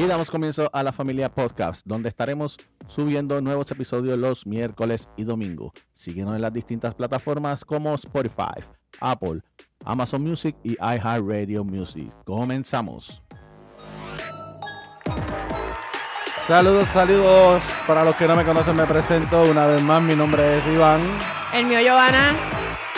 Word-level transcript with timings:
Y 0.00 0.06
damos 0.06 0.30
comienzo 0.30 0.70
a 0.72 0.82
la 0.82 0.92
familia 0.92 1.28
podcast, 1.30 1.82
donde 1.84 2.08
estaremos 2.08 2.56
subiendo 2.88 3.42
nuevos 3.42 3.70
episodios 3.70 4.16
los 4.16 4.46
miércoles 4.46 5.10
y 5.14 5.24
domingo. 5.24 5.74
Síguenos 5.92 6.34
en 6.34 6.40
las 6.40 6.54
distintas 6.54 6.94
plataformas 6.94 7.66
como 7.66 7.94
Spotify, 7.96 8.64
Apple, 8.98 9.42
Amazon 9.84 10.22
Music 10.22 10.56
y 10.64 10.72
iHeartRadio 10.80 11.64
Music. 11.64 12.10
Comenzamos. 12.24 13.22
Saludos, 16.46 16.88
saludos. 16.88 17.62
Para 17.86 18.02
los 18.02 18.16
que 18.16 18.26
no 18.26 18.36
me 18.36 18.44
conocen, 18.46 18.76
me 18.76 18.86
presento 18.86 19.42
una 19.42 19.66
vez 19.66 19.82
más. 19.82 20.02
Mi 20.02 20.16
nombre 20.16 20.60
es 20.60 20.66
Iván. 20.66 21.02
El 21.52 21.66
mío, 21.66 21.78
Giovanna. 21.78 22.34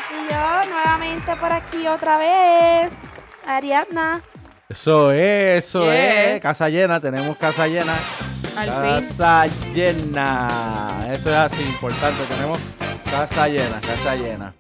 Y 0.09 0.33
yo 0.33 0.71
nuevamente 0.71 1.35
por 1.35 1.51
aquí 1.51 1.85
otra 1.89 2.19
vez. 2.19 2.93
Ariadna. 3.45 4.23
Eso 4.73 5.13
es, 5.13 5.67
eso 5.67 5.85
Yes. 5.85 5.93
es. 6.37 6.41
Casa 6.41 6.71
llena, 6.71 6.99
tenemos 6.99 7.37
casa 7.37 7.69
llena. 7.69 7.95
Al 8.57 8.71
fin. 8.71 8.95
casa 9.11 9.47
llena. 9.75 11.09
Eso 11.13 11.29
es 11.29 11.35
así, 11.37 11.63
importante. 11.63 12.23
Tenemos 12.27 12.59
casa 13.05 13.49
llena, 13.49 13.79
casa 13.83 14.17
llena. 14.17 14.55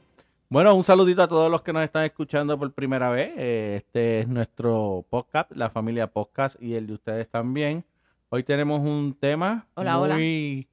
Bueno, 0.50 0.74
un 0.74 0.84
saludito 0.84 1.22
a 1.22 1.28
todos 1.28 1.50
los 1.50 1.62
que 1.62 1.72
nos 1.72 1.82
están 1.82 2.04
escuchando 2.04 2.58
por 2.58 2.70
primera 2.74 3.08
vez. 3.08 3.32
Eh, 3.38 3.76
Este 3.78 4.20
es 4.20 4.28
nuestro 4.28 5.06
podcast, 5.08 5.50
la 5.52 5.70
familia 5.70 6.08
podcast 6.08 6.60
y 6.62 6.74
el 6.74 6.86
de 6.88 6.92
ustedes 6.92 7.30
también. 7.30 7.82
Hoy 8.28 8.42
tenemos 8.42 8.80
un 8.80 9.14
tema 9.18 9.66
Hola, 9.76 9.98
hola. 9.98 10.14
muy 10.16 10.68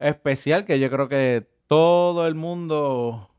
especial 0.00 0.64
que 0.64 0.80
yo 0.80 0.90
creo 0.90 1.08
que 1.08 1.46
todo 1.68 2.26
el 2.26 2.34
mundo 2.34 3.30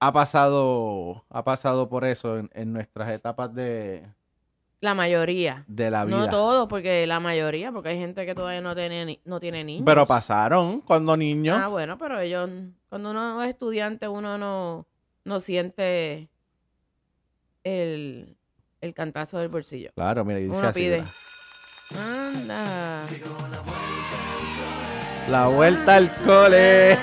ha 0.00 0.10
pasado, 0.14 1.26
ha 1.28 1.44
pasado 1.44 1.90
por 1.90 2.06
eso 2.06 2.38
en, 2.38 2.48
en 2.54 2.72
nuestras 2.72 3.10
etapas 3.10 3.54
de, 3.54 4.06
La 4.80 4.94
mayoría. 4.94 5.64
de 5.66 5.90
la 5.90 6.04
vida. 6.04 6.16
No 6.18 6.30
todos, 6.30 6.68
porque 6.68 7.04
la 7.06 7.18
mayoría, 7.18 7.72
porque 7.72 7.88
hay 7.90 7.98
gente 7.98 8.24
que 8.24 8.34
todavía 8.34 8.60
no 8.60 8.76
tiene, 8.76 9.04
ni- 9.04 9.20
no 9.24 9.40
tiene 9.40 9.64
niños. 9.64 9.82
Pero 9.84 10.06
pasaron 10.06 10.80
cuando 10.82 11.16
niños. 11.16 11.58
Ah, 11.60 11.66
bueno, 11.66 11.98
pero 11.98 12.20
ellos, 12.20 12.48
cuando 12.88 13.10
uno 13.10 13.42
es 13.42 13.50
estudiante, 13.50 14.06
uno 14.06 14.38
no, 14.38 14.86
no 15.24 15.40
siente 15.40 16.28
el, 17.64 18.36
el 18.80 18.94
cantazo 18.94 19.38
del 19.38 19.48
bolsillo. 19.48 19.90
Claro, 19.96 20.24
mira, 20.24 20.38
y 20.38 20.44
dice 20.44 20.56
Uno 20.58 20.68
así, 20.68 20.80
pide. 20.80 21.04
Anda. 21.98 23.02
La 25.30 25.48
vuelta 25.48 25.96
al 25.96 26.14
cole. 26.24 26.96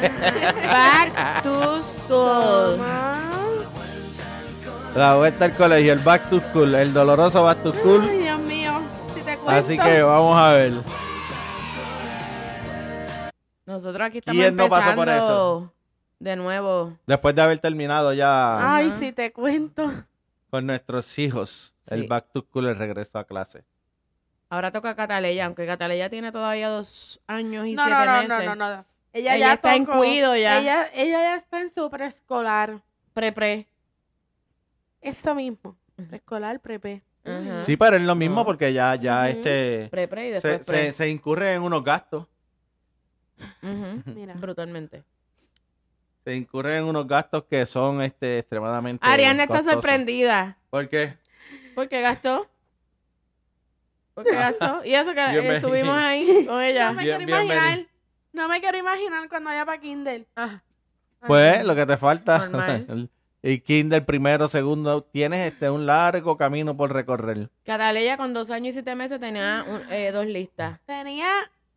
Back 0.63 1.43
to 1.43 1.81
school. 1.81 2.79
La 4.95 5.15
vuelta 5.15 5.45
al 5.45 5.53
colegio, 5.55 5.91
el 5.93 5.99
back 5.99 6.29
to 6.29 6.39
school, 6.39 6.73
el 6.73 6.93
doloroso 6.93 7.43
back 7.43 7.61
to 7.63 7.73
school. 7.73 8.01
Ay, 8.09 8.17
Dios 8.19 8.39
mío. 8.39 8.71
Si 9.13 9.21
te 9.21 9.35
cuento. 9.37 9.49
Así 9.49 9.77
que 9.77 10.01
vamos 10.01 10.37
a 10.37 10.51
ver. 10.53 10.73
Nosotros 13.65 14.07
aquí 14.07 14.19
estamos 14.19 14.41
¿Quién 14.41 14.55
no 14.55 14.69
pasó 14.69 14.89
empezando 14.91 15.01
por 15.01 15.09
eso? 15.09 15.73
de 16.19 16.35
nuevo. 16.37 16.97
Después 17.05 17.35
de 17.35 17.41
haber 17.41 17.59
terminado 17.59 18.13
ya 18.13 18.75
Ay, 18.77 18.89
si 18.91 19.11
te 19.11 19.33
cuento. 19.33 19.91
con 20.49 20.65
nuestros 20.65 21.19
hijos, 21.19 21.73
el 21.87 22.07
back 22.07 22.27
to 22.31 22.41
school, 22.41 22.67
el 22.69 22.77
regreso 22.77 23.19
a 23.19 23.25
clase. 23.25 23.65
Ahora 24.49 24.71
toca 24.71 24.91
a 24.91 24.95
Cataleya, 24.95 25.45
aunque 25.47 25.65
Cataleya 25.65 26.09
tiene 26.09 26.31
todavía 26.31 26.69
dos 26.69 27.19
años 27.27 27.65
y 27.67 27.73
No, 27.73 27.83
siete 27.83 27.99
no, 27.99 28.05
no, 28.05 28.21
meses. 28.21 28.45
no, 28.45 28.55
no, 28.55 28.75
no. 28.77 28.85
Ella, 29.11 29.35
Ella 29.35 29.47
ya 29.47 29.53
está 29.53 29.75
en 29.75 29.85
cuido 29.85 30.35
ya. 30.35 30.59
Ella, 30.61 30.87
ella 30.93 31.19
ya 31.19 31.35
está 31.35 31.59
en 31.61 31.69
su 31.69 31.89
preescolar. 31.89 32.81
Pre-pre. 33.13 33.67
Eso 35.05 35.35
mismo. 35.35 35.77
Preescolar, 35.95 36.59
prepe. 36.59 37.01
Ajá. 37.23 37.63
Sí, 37.63 37.77
pero 37.77 37.95
es 37.95 38.01
lo 38.03 38.15
mismo 38.15 38.37
No. 38.37 38.45
porque 38.45 38.73
ya, 38.73 38.95
ya 38.95 39.21
Ujú. 39.21 39.37
este 39.37 39.87
Pre-pre 39.91 40.25
y 40.25 40.27
se, 40.27 40.47
después 40.47 40.65
pre. 40.67 40.85
se, 40.91 40.97
se 40.97 41.09
incurre 41.09 41.53
en 41.53 41.61
unos 41.61 41.83
gastos. 41.83 42.27
Ujú. 43.63 44.01
Mira. 44.15 44.33
Brutalmente. 44.35 45.03
Se 46.23 46.35
incurre 46.35 46.77
en 46.77 46.85
unos 46.85 47.07
gastos 47.07 47.43
que 47.45 47.65
son 47.65 48.01
este 48.01 48.39
extremadamente. 48.39 49.05
Ariana 49.07 49.43
está 49.43 49.57
costosos. 49.57 49.73
sorprendida. 49.73 50.57
¿Por 50.69 50.89
qué? 50.89 51.13
¿Por 51.75 51.87
qué 51.87 52.01
gastó? 52.01 52.47
¿Por 54.15 54.23
qué 54.23 54.31
gastó? 54.33 54.83
Y 54.85 54.95
eso 54.95 55.13
que 55.13 55.19
eh, 55.21 55.55
estuvimos 55.57 55.95
ahí 55.95 56.45
con 56.47 56.61
ella. 56.61 56.87
No 56.89 56.93
me 56.95 57.03
Bien- 57.03 57.17
quiero 57.17 57.25
bienvenido. 57.41 57.55
imaginar. 57.65 57.87
No 58.33 58.49
me 58.49 58.59
quiero 58.59 58.77
imaginar 58.77 59.29
cuando 59.29 59.49
vaya 59.49 59.65
para 59.65 59.79
Kindle. 59.79 60.25
Ah, 60.35 60.61
Pues 61.27 61.63
lo 61.63 61.75
que 61.75 61.85
te 61.85 61.95
falta. 61.97 62.39
Normal. 62.49 63.09
el- 63.45 63.51
Y 63.51 63.59
kinder 63.61 64.05
primero, 64.05 64.47
segundo, 64.47 65.03
tienes 65.03 65.51
este 65.53 65.69
un 65.69 65.85
largo 65.85 66.37
camino 66.37 66.75
por 66.75 66.91
recorrer. 66.93 67.49
Cataleya 67.63 68.17
con 68.17 68.33
dos 68.33 68.49
años 68.49 68.69
y 68.71 68.73
siete 68.73 68.95
meses 68.95 69.19
tenía 69.19 69.65
un- 69.67 69.91
eh, 69.91 70.11
dos 70.11 70.25
listas. 70.25 70.79
Tenía 70.85 71.29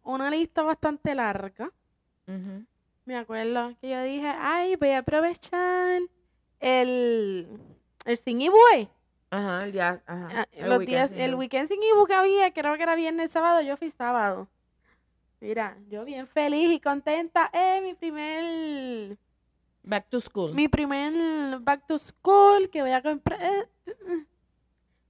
una 0.02 0.30
lista 0.30 0.62
bastante 0.62 1.14
larga. 1.14 1.70
Me 3.04 3.16
acuerdo 3.16 3.74
que 3.80 3.88
yo 3.88 4.02
dije, 4.02 4.28
ay, 4.38 4.76
voy 4.76 4.90
a 4.90 4.98
aprovechar 4.98 6.02
el, 6.60 7.48
el 8.04 8.16
Sing 8.18 8.40
y 8.42 8.48
Boy. 8.48 8.88
Ajá, 9.30 9.64
el 9.64 9.72
día. 9.72 10.02
Ajá. 10.06 10.28
Ah, 10.40 10.46
el 10.52 10.68
los 10.68 10.78
weekend, 10.78 10.88
días, 10.96 11.10
sí, 11.10 11.20
el 11.20 11.34
weekend 11.34 11.68
Sing 11.68 11.80
y 11.82 11.94
Boy 11.96 12.06
que 12.06 12.14
había, 12.14 12.52
creo 12.52 12.76
que 12.76 12.82
era 12.82 12.94
viernes, 12.94 13.30
sábado, 13.30 13.60
yo 13.62 13.76
fui 13.76 13.90
sábado. 13.90 14.48
Mira, 15.40 15.76
yo 15.88 16.04
bien 16.04 16.26
feliz 16.26 16.70
y 16.70 16.80
contenta. 16.80 17.48
Eh, 17.52 17.80
mi 17.82 17.94
primer, 17.94 19.16
Back 19.82 20.08
to 20.10 20.20
school. 20.20 20.54
mi 20.54 20.68
primer 20.68 21.58
back 21.60 21.86
to 21.86 21.98
school 21.98 22.68
que 22.70 22.82
voy 22.82 22.92
a 22.92 23.02
comprar. 23.02 23.68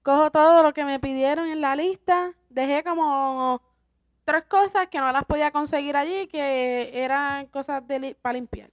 Cojo 0.02 0.30
todo 0.30 0.62
lo 0.62 0.72
que 0.72 0.84
me 0.84 1.00
pidieron 1.00 1.48
en 1.48 1.60
la 1.60 1.74
lista. 1.74 2.32
Dejé 2.48 2.84
como 2.84 3.60
tres 4.24 4.44
cosas 4.44 4.86
que 4.88 4.98
no 4.98 5.10
las 5.10 5.24
podía 5.24 5.50
conseguir 5.50 5.96
allí, 5.96 6.28
que 6.28 6.90
eran 6.92 7.46
cosas 7.46 7.86
de 7.86 8.16
para 8.20 8.34
limpiar. 8.34 8.70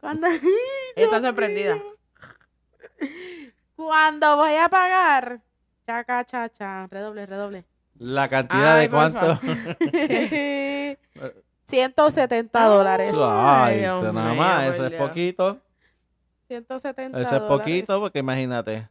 Cuando, 0.00 0.26
está 0.96 1.20
sorprendida. 1.20 1.82
Cuando 3.74 4.36
voy 4.36 4.56
a 4.56 4.68
pagar, 4.68 5.40
chaca, 5.86 6.24
chacha, 6.24 6.86
redoble, 6.86 7.26
redoble. 7.26 7.64
La 7.98 8.28
cantidad 8.28 8.76
Ay, 8.76 8.82
de 8.82 8.90
cuánto. 8.90 9.40
favor. 11.66 12.12
170 12.12 12.64
dólares. 12.64 13.12
Ay, 13.18 13.78
Dios 13.80 14.02
eso 14.02 14.12
nada 14.12 14.30
mío, 14.32 14.40
más, 14.42 14.74
eso 14.74 14.84
es 14.84 14.90
Dios. 14.92 15.02
poquito. 15.08 15.58
170 16.48 17.20
Eso 17.20 17.36
es 17.36 17.42
poquito, 17.42 17.92
dólares. 17.92 18.00
porque 18.02 18.18
imagínate. 18.20 18.88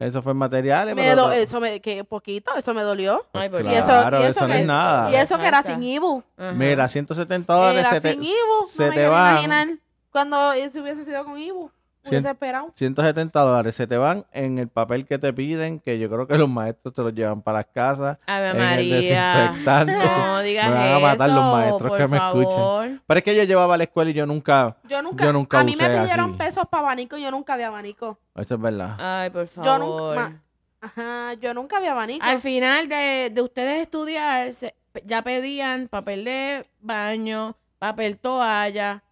Eso 0.00 0.22
fue 0.22 0.32
materiales. 0.32 0.94
Me 0.94 1.02
pero 1.02 1.26
do- 1.26 1.32
eso 1.32 1.60
me, 1.60 1.80
que 1.80 2.04
poquito, 2.04 2.54
eso 2.56 2.72
me 2.72 2.82
dolió. 2.82 3.26
Ay, 3.32 3.48
por 3.48 3.60
Y 3.62 3.64
Dios. 3.64 3.78
eso- 3.78 3.86
Claro, 3.86 4.18
y 4.20 4.22
eso, 4.22 4.30
eso 4.30 4.48
no 4.48 4.54
es 4.54 4.60
que- 4.60 4.66
nada. 4.66 5.10
Y 5.10 5.14
eso 5.16 5.38
que 5.38 5.46
era 5.46 5.62
sin 5.62 5.82
IBU. 5.82 6.22
Ajá. 6.36 6.52
Mira, 6.52 6.86
170 6.88 7.52
dólares 7.52 7.80
Era 7.80 7.90
se 7.90 8.00
te, 8.00 8.10
sin 8.12 8.22
IBU. 8.22 8.66
se 8.68 8.82
no 8.84 8.88
me 8.88 8.94
te 8.94 9.00
quiero 9.00 9.10
van. 9.12 9.32
imaginar 9.32 9.68
cuando 10.12 10.52
eso 10.52 10.80
hubiese 10.82 11.04
sido 11.04 11.24
con 11.24 11.36
IBU. 11.38 11.70
Cien- 12.08 12.18
Hubiese 12.18 12.30
esperado. 12.30 12.72
170 12.74 13.40
dólares 13.40 13.74
se 13.76 13.86
te 13.86 13.96
van 13.96 14.24
en 14.32 14.58
el 14.58 14.68
papel 14.68 15.06
que 15.06 15.18
te 15.18 15.32
piden, 15.32 15.78
que 15.80 15.98
yo 15.98 16.08
creo 16.08 16.26
que 16.26 16.38
los 16.38 16.48
maestros 16.48 16.94
te 16.94 17.02
los 17.02 17.14
llevan 17.14 17.42
para 17.42 17.58
las 17.58 17.66
casas. 17.66 18.18
Ave 18.26 18.50
en 18.50 18.56
el 18.56 18.62
María. 18.62 18.96
desinfectante. 19.34 19.92
No 20.28 20.40
digas 20.40 20.68
Me 20.68 20.74
van 20.74 20.92
a 20.94 20.98
matar 20.98 21.28
los 21.30 21.38
eso, 21.38 21.52
maestros 21.52 21.88
por 21.90 21.98
que 21.98 22.08
me 22.08 22.16
escuchen. 22.16 22.50
favor. 22.50 22.88
Pero 23.06 23.18
es 23.18 23.24
que 23.24 23.36
yo 23.36 23.42
llevaba 23.44 23.74
a 23.74 23.76
la 23.76 23.84
escuela 23.84 24.10
y 24.10 24.14
yo 24.14 24.26
nunca. 24.26 24.76
Yo 24.88 25.02
nunca, 25.02 25.24
Yo 25.24 25.32
nunca 25.32 25.60
a 25.60 25.64
mí 25.64 25.74
me 25.76 25.88
pidieron 25.88 26.30
así. 26.30 26.38
pesos 26.38 26.64
para 26.70 26.82
abanico 26.84 27.16
y 27.16 27.22
yo 27.22 27.30
nunca 27.30 27.56
vi 27.56 27.62
abanico. 27.64 28.18
Eso 28.34 28.54
es 28.54 28.60
verdad. 28.60 28.96
Ay, 28.98 29.30
por 29.30 29.46
favor. 29.48 29.66
Yo 29.66 29.78
nunca, 29.78 30.42
ajá, 30.80 31.34
yo 31.34 31.54
nunca 31.54 31.80
vi 31.80 31.86
abanico. 31.86 32.24
Al 32.24 32.40
final 32.40 32.88
de, 32.88 33.30
de 33.34 33.42
ustedes 33.42 33.82
estudiar, 33.82 34.52
se- 34.52 34.74
ya 35.04 35.22
pedían 35.22 35.88
papel 35.88 36.24
de 36.24 36.66
baño, 36.80 37.56
papel 37.78 38.18
toalla. 38.18 39.02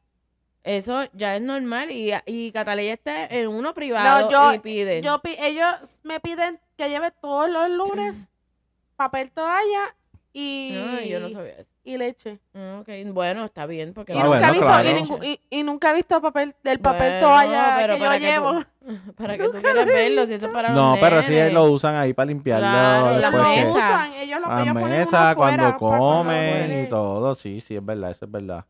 Eso 0.66 1.04
ya 1.12 1.36
es 1.36 1.42
normal. 1.42 1.90
Y, 1.92 2.12
y 2.26 2.50
Cataleya 2.50 2.94
está 2.94 3.24
en 3.26 3.46
uno 3.46 3.72
privado 3.72 4.28
No, 4.28 4.30
yo- 4.30 4.54
y 4.54 4.58
piden. 4.58 5.02
Yo 5.02 5.20
ellos 5.38 6.00
me 6.02 6.18
piden 6.20 6.58
que 6.76 6.88
lleve 6.88 7.12
todos 7.12 7.48
los 7.48 7.70
lunes 7.70 8.26
papel 8.96 9.30
toalla 9.30 9.94
y, 10.32 10.72
No, 10.74 11.00
yo 11.00 11.20
no 11.20 11.30
sabía 11.30 11.52
eso. 11.52 11.70
y 11.84 11.96
leche. 11.96 12.40
Ah, 12.54 12.78
Ok, 12.80 12.88
bueno, 13.12 13.44
está 13.44 13.64
bien. 13.66 13.94
Porque 13.94 14.12
Y, 14.12 14.16
Ah, 14.16 14.24
nunca 14.24 14.28
bueno, 14.38 14.48
he 14.48 14.50
visto, 14.52 14.66
claro. 14.66 14.88
y, 14.90 14.92
ningú- 15.02 15.24
y- 15.24 15.40
y 15.58 15.62
nunca 15.62 15.90
he 15.90 15.94
visto 15.94 16.20
papel 16.20 16.54
del 16.64 16.80
papel 16.80 17.12
Bueno, 17.12 17.26
toalla 17.28 17.74
pero 17.78 17.94
que 17.94 18.00
yo 18.00 18.10
que 18.10 18.16
tú- 18.18 18.22
llevo. 18.24 18.64
Para 19.16 19.38
que 19.38 19.44
tú 19.44 19.62
quieras 19.62 19.86
verlo, 19.86 20.26
si 20.26 20.34
eso 20.34 20.46
es 20.46 20.52
para 20.52 20.68
los 20.70 20.76
No, 20.76 20.96
pero 21.00 21.22
sí 21.22 21.32
lo 21.52 21.64
usan 21.64 21.94
ahí 21.94 22.12
para 22.12 22.26
limpiarlo. 22.26 22.66
Claro, 22.68 23.18
la 23.20 23.30
que- 23.30 23.36
mesa. 23.60 23.70
usan, 23.78 24.12
ellos 24.14 24.40
lo 24.40 24.48
mesa 24.74 25.34
cuando 25.36 25.76
comen 25.76 26.84
y 26.84 26.88
todo. 26.88 27.34
Sí, 27.36 27.60
sí, 27.60 27.76
es 27.76 27.84
verdad, 27.84 28.10
eso 28.10 28.24
es 28.26 28.30
verdad. 28.30 28.64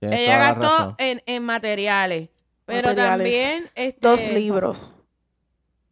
Tienes 0.00 0.20
Ella 0.20 0.38
gastó 0.54 0.94
en, 0.98 1.22
en 1.26 1.42
materiales. 1.42 2.28
Pero 2.64 2.88
Materiales. 2.88 3.16
también. 3.18 3.70
Este, 3.74 4.06
Dos 4.06 4.28
libros. 4.30 4.94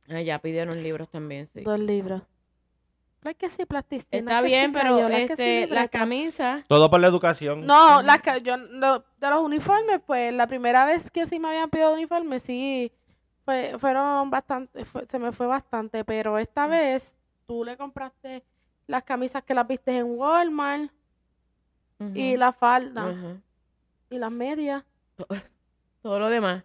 Ah, 0.09 0.21
ya 0.21 0.39
pidieron 0.41 0.83
libros 0.83 1.09
también, 1.09 1.47
sí. 1.47 1.63
Dos 1.63 1.81
libros. 1.81 2.23
Claro 3.21 3.37
que 3.39 3.49
sí, 3.49 3.65
plasticina. 3.65 4.09
Está 4.13 4.37
que 4.43 4.49
sí, 4.49 4.55
bien, 4.55 4.73
pero 4.73 5.09
sí, 5.09 5.15
este, 5.15 5.67
las 5.67 5.89
camisas. 5.91 6.65
Todo 6.69 6.89
por 6.91 7.01
la 7.01 7.09
educación. 7.09 7.67
No, 7.67 8.03
las 8.03 8.21
yo 8.45 8.57
no- 8.57 9.01
de 9.01 9.31
los 9.31 9.41
uniformes, 9.43 10.01
pues 10.07 10.33
la 10.33 10.47
primera 10.47 10.85
vez 10.85 11.11
que 11.11 11.27
sí 11.27 11.41
me 11.41 11.49
habían 11.49 11.69
pedido 11.71 11.93
uniformes, 11.95 12.43
sí, 12.43 12.93
fue, 13.45 13.75
fueron 13.79 14.31
bastante, 14.31 14.85
fue- 14.85 15.07
se 15.07 15.19
me 15.19 15.33
fue 15.33 15.47
bastante, 15.49 16.05
pero 16.05 16.39
esta 16.39 16.67
vez 16.69 17.17
tú 17.47 17.65
le 17.65 17.77
compraste 17.77 18.45
las 18.87 19.03
camisas 19.03 19.43
que 19.43 19.55
las 19.55 19.67
viste 19.67 19.97
en 19.97 20.05
Walmart 20.07 20.93
y 22.15 22.37
la 22.37 22.53
falda 22.53 23.09
Ajá. 23.11 23.37
Y 24.11 24.19
las 24.19 24.31
medias. 24.31 24.85
Todo 26.03 26.19
lo 26.19 26.29
demás. 26.29 26.65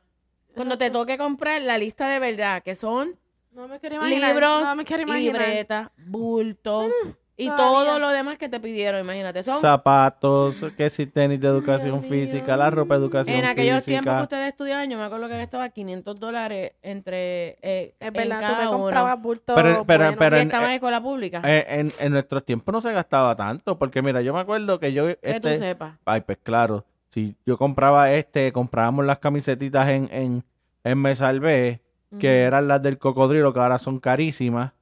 Cuando 0.56 0.78
te 0.78 0.92
toque 0.92 1.18
comprar 1.18 1.62
la 1.62 1.78
lista 1.78 2.10
de 2.10 2.20
verdad, 2.20 2.62
que 2.62 2.76
son 2.76 3.16
No 3.54 3.68
me 3.68 3.80
quiero 3.80 3.96
imaginar. 3.96 4.30
libros, 4.34 4.64
no 4.64 4.76
me 4.76 5.20
libretas, 5.20 5.90
bultos 6.06 6.92
y 7.38 7.46
todavía. 7.48 7.66
todo 7.66 8.00
lo 8.00 8.10
demás 8.10 8.38
que 8.38 8.50
te 8.50 8.60
pidieron, 8.60 9.00
imagínate. 9.02 9.42
Son 9.42 9.60
Zapatos, 9.60 10.64
que 10.78 10.90
si 10.90 11.08
tenis 11.08 11.40
de 11.40 11.48
educación 11.48 12.02
Dios 12.02 12.06
física, 12.12 12.56
la 12.58 12.70
ropa 12.70 12.96
de 12.96 13.02
educación 13.06 13.36
en 13.36 13.46
aquellos 13.46 13.84
tiempos 13.84 14.04
que 14.06 14.10
física. 14.12 14.22
ustedes 14.24 14.50
estudiaban, 14.50 14.90
yo 14.92 14.98
me 14.98 15.06
acuerdo 15.06 15.28
que 15.30 15.42
estaba 15.42 15.70
500 15.70 16.20
dólares 16.20 16.74
entre 16.84 17.58
eh, 17.62 17.96
Es 18.00 18.08
en 18.10 18.14
verdad, 18.14 18.36
tú 18.42 18.46
me 18.46 18.52
cada 18.58 18.70
uno. 18.70 18.80
comprabas 18.80 19.22
bultos 19.22 19.56
Pero- 19.56 19.86
pero- 19.86 20.04
buenos. 20.04 20.20
pero- 20.20 20.38
y 20.38 20.40
en- 20.42 20.48
estaba 20.50 20.66
en 20.66 20.72
eh, 20.72 20.76
escuela 20.76 21.02
pública. 21.02 21.42
Eh, 21.46 21.66
en, 21.80 21.94
en 22.00 22.12
nuestros 22.12 22.46
tiempos 22.46 22.74
no 22.74 22.82
se 22.82 22.92
gastaba 22.92 23.34
tanto, 23.36 23.80
porque 23.80 24.02
mira, 24.04 24.22
yo 24.22 24.34
me 24.34 24.42
acuerdo 24.42 24.80
que 24.80 24.94
yo... 24.94 25.08
que 25.08 25.16
tú 25.40 25.48
Este, 25.48 25.58
sepas. 25.58 25.96
ay, 26.06 26.22
pues 26.22 26.38
claro, 26.44 26.86
si 27.12 27.36
yo 27.46 27.58
compraba 27.58 28.12
este, 28.14 28.52
comprábamos 28.52 29.06
las 29.06 29.20
camisetitas 29.20 29.88
en, 29.90 30.10
en, 30.12 30.44
en 30.84 30.98
Me 30.98 31.16
Salvé, 31.16 31.82
que 32.20 32.42
eran 32.42 32.68
las 32.68 32.82
del 32.82 32.98
cocodrilo, 32.98 33.54
que 33.54 33.60
ahora 33.60 33.78
son 33.78 34.00
carísimas, 34.00 34.74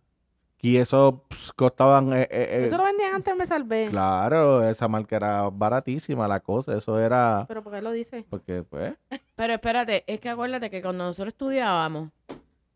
y 0.61 0.77
eso 0.77 1.25
pues, 1.27 1.51
costaban... 1.53 2.11
eh, 2.13 2.23
eh, 2.23 2.27
eh, 2.31 2.65
Eso 2.65 2.77
lo 2.77 2.83
vendían 2.83 3.15
antes, 3.15 3.35
me 3.35 3.45
salvé. 3.45 3.87
Claro, 3.89 4.67
esa 4.67 4.87
marca 4.87 5.15
era 5.15 5.49
baratísima 5.49 6.27
la 6.27 6.39
cosa, 6.39 6.75
eso 6.75 6.99
era... 6.99 7.45
Pero 7.47 7.63
¿por 7.63 7.71
qué 7.73 7.81
lo 7.81 7.91
dice? 7.91 8.25
Porque, 8.29 8.63
pues... 8.63 8.93
Pero 9.35 9.53
espérate, 9.53 10.03
es 10.07 10.19
que 10.19 10.29
acuérdate 10.29 10.69
que 10.69 10.81
cuando 10.81 11.05
nosotros 11.05 11.33
estudiábamos, 11.33 12.09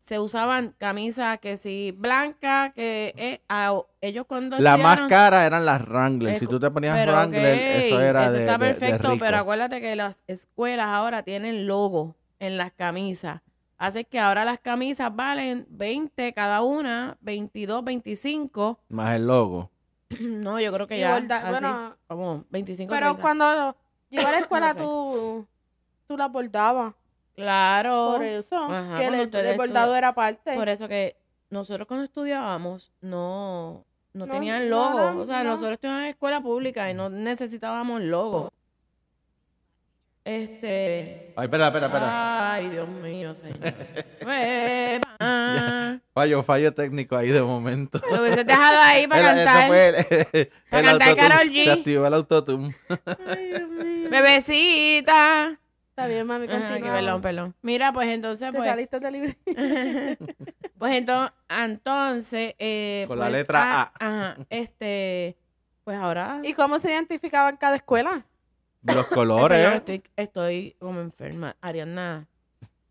se 0.04 0.18
usaban 0.18 0.74
camisas 0.76 1.38
que 1.40 1.56
si 1.56 1.92
blancas, 1.96 2.74
que 2.74 3.14
eh, 3.16 3.40
a- 3.48 3.80
ellos 4.02 4.26
cuando 4.26 4.58
La 4.58 4.76
más 4.76 5.00
cara 5.08 5.46
eran 5.46 5.64
las 5.64 5.86
Wrangler. 5.88 6.34
Es 6.34 6.40
Si 6.40 6.46
tú 6.46 6.60
te 6.60 6.70
ponías 6.70 7.06
Wrangler, 7.06 7.58
eso 7.84 8.00
era 8.00 8.30
de, 8.30 8.40
está 8.40 8.58
de- 8.58 8.66
de 8.66 8.74
perfecto, 8.74 9.16
pero 9.18 9.38
acuérdate 9.38 9.80
que 9.80 9.96
las 9.96 10.22
escuelas 10.26 10.88
ahora 10.88 11.22
tienen 11.22 11.66
logo 11.66 12.16
en 12.38 12.58
las 12.58 12.72
camisas. 12.72 13.40
Hace 13.78 14.04
que 14.04 14.18
ahora 14.20 14.44
las 14.44 14.60
camisas 14.60 15.14
valen 15.14 15.66
20 15.70 16.32
cada 16.34 16.60
una, 16.62 17.16
22, 17.22 17.82
25. 17.82 18.78
Más 18.90 19.16
el 19.16 19.26
logo. 19.26 19.70
No, 20.20 20.60
yo 20.60 20.70
creo 20.72 20.86
que 20.86 20.98
Y 20.98 21.00
ya. 21.00 21.16
así, 21.16 21.26
bueno, 21.50 21.96
como 22.06 22.44
25. 22.50 22.92
pero 22.92 23.06
30. 23.06 23.22
cuando 23.22 23.76
yo 24.10 24.20
iba 24.20 24.28
a 24.28 24.32
la 24.32 24.38
escuela, 24.38 24.72
sé. 24.74 24.80
tú, 24.80 25.46
tú 26.06 26.16
las 26.18 26.30
bordabas. 26.30 26.92
Claro. 27.36 28.12
Por 28.16 28.24
eso, 28.24 28.56
Ajá, 28.56 28.96
que 28.98 29.06
el, 29.06 29.56
bordado 29.56 29.96
era 29.96 30.14
parte. 30.14 30.54
Por 30.54 30.68
eso 30.68 30.86
que 30.88 31.16
nosotros 31.50 31.86
cuando 31.88 32.04
estudiábamos 32.04 32.92
no, 33.00 33.84
no, 34.12 34.26
No, 34.26 34.32
tenían 34.32 34.68
no 34.70 34.90
logo. 35.00 35.22
o 35.22 35.26
sea, 35.26 35.42
no. 35.42 35.50
nosotros 35.50 35.72
estudiábamos 35.74 36.04
en 36.04 36.10
escuela 36.10 36.40
pública 36.40 36.90
y 36.90 36.94
no 36.94 37.08
necesitábamos 37.10 38.00
logo. 38.02 38.50
Este. 40.24 41.34
Ay, 41.36 41.44
espera, 41.44 41.66
espera, 41.66 41.86
espera. 41.86 42.52
Ay, 42.54 42.68
Dios 42.70 42.88
mío, 42.88 43.34
señor. 43.34 43.74
Hueva. 44.26 46.00
Fallo, 46.14 46.42
fallo 46.42 46.72
técnico 46.72 47.14
ahí 47.14 47.28
de 47.28 47.42
momento. 47.42 48.00
Lo 48.10 48.22
hubieses 48.22 48.46
dejado 48.46 48.78
ahí 48.80 49.06
para 49.08 49.20
Era- 49.20 49.44
cantar. 49.44 49.66
fue 49.68 49.88
el, 50.32 50.50
Para 50.70 50.92
el 50.92 50.98
cantar. 50.98 51.16
Karol 51.28 51.50
G. 51.52 51.64
Se 51.64 51.72
activó 51.72 52.06
el 52.06 52.14
autotune. 52.14 52.74
Ay, 53.28 53.48
Dios 53.48 53.68
mío. 53.68 54.08
Bebecita. 54.10 55.58
Está 55.96 56.08
bien, 56.08 56.26
mami, 56.26 56.46
Ajá, 56.48 56.68
continúa. 56.70 56.92
perdón, 56.94 57.20
perdón. 57.20 57.54
Mira, 57.62 57.92
pues 57.92 58.08
entonces, 58.08 58.50
Te 58.50 58.56
pues, 58.58 58.68
saliste 58.68 58.98
del 58.98 59.12
libro. 59.12 59.32
pues 60.78 60.92
entonces, 60.96 61.32
entonces 61.48 62.54
eh, 62.58 63.04
Con 63.06 63.18
la 63.20 63.26
pues, 63.26 63.32
letra 63.38 63.82
ah, 63.82 63.92
Ajá, 64.00 64.36
este, 64.50 65.36
pues 65.84 65.96
ahora 65.96 66.40
¿Y 66.42 66.52
cómo 66.54 66.80
se 66.80 66.90
identificaba 66.90 67.48
en 67.48 67.58
cada 67.58 67.76
escuela? 67.76 68.26
Los 68.82 69.06
colores. 69.06 69.72
estoy, 69.76 70.02
estoy 70.16 70.76
como 70.80 71.00
enferma. 71.00 71.54
Ariana, 71.60 72.26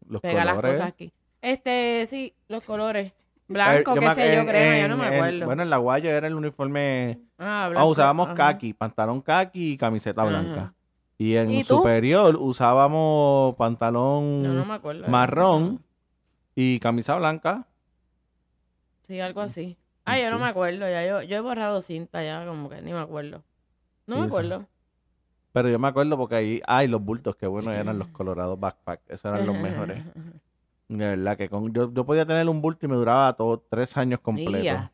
Los 0.07 0.21
pega 0.21 0.45
las 0.45 0.55
colores. 0.55 0.77
cosas 0.77 0.87
aquí. 0.87 1.11
Este, 1.41 2.05
sí, 2.07 2.33
los 2.47 2.63
colores. 2.63 3.07
Eh, 3.11 3.13
Blanco, 3.49 3.93
qué 3.95 3.99
me- 4.01 4.15
sé 4.15 4.33
yo, 4.35 4.45
crema, 4.47 4.77
yo 4.79 4.87
no 4.87 4.97
me 4.97 5.07
en- 5.09 5.13
acuerdo. 5.13 5.45
bueno, 5.45 5.61
en 5.63 5.69
la 5.69 5.77
Guaya 5.77 6.09
era 6.09 6.25
el 6.27 6.35
uniforme. 6.35 7.19
ah, 7.37 7.65
Ah, 7.65 7.69
blanco, 7.69 7.87
usábamos 7.89 8.27
ajá. 8.29 8.35
khaki, 8.53 8.73
pantalón 8.73 9.21
khaki 9.21 9.73
y 9.73 9.77
camiseta 9.77 10.21
Ajá. 10.23 10.73
Y 11.17 11.35
en 11.35 11.63
superior 11.63 12.35
usábamos 12.35 13.55
pantalón 13.55 14.43
No, 14.43 14.53
no 14.53 14.65
me 14.65 14.73
acuerdo. 14.73 15.07
marrón 15.07 15.83
y 16.55 16.79
camisa 16.79 17.15
blanca. 17.15 17.67
Sí, 19.03 19.19
algo 19.19 19.41
así. 19.41 19.77
Ah, 20.05 20.19
yo 20.19 20.29
no 20.31 20.39
me 20.39 20.45
acuerdo, 20.45 20.79
ya 20.79 21.05
yo, 21.05 21.21
yo 21.21 21.37
he 21.37 21.39
borrado 21.39 21.81
cinta 21.81 22.23
ya, 22.23 22.45
como 22.45 22.69
que 22.69 22.81
ni 22.81 22.91
me 22.91 22.99
acuerdo. 22.99 23.43
No 24.05 24.17
me 24.17 24.25
acuerdo. 24.25 24.67
Pero 25.53 25.69
yo 25.69 25.79
me 25.79 25.87
acuerdo 25.87 26.17
porque 26.17 26.35
ahí, 26.35 26.61
ay, 26.65 26.87
los 26.87 27.01
bultos, 27.01 27.35
que 27.35 27.47
bueno 27.47 27.71
eran 27.71 27.97
los 27.99 28.07
colorados 28.09 28.59
backpack, 28.59 29.01
esos 29.07 29.25
eran 29.25 29.45
los 29.45 29.57
mejores. 29.57 30.03
De 30.89 30.97
verdad 31.07 31.37
que 31.37 31.47
con, 31.49 31.73
yo, 31.73 31.91
yo 31.93 32.05
podía 32.05 32.25
tener 32.25 32.47
un 32.49 32.61
bulto 32.61 32.85
y 32.85 32.89
me 32.89 32.95
duraba 32.95 33.33
todo 33.33 33.57
tres 33.69 33.95
años 33.97 34.19
completos. 34.19 34.81
No. 34.81 34.91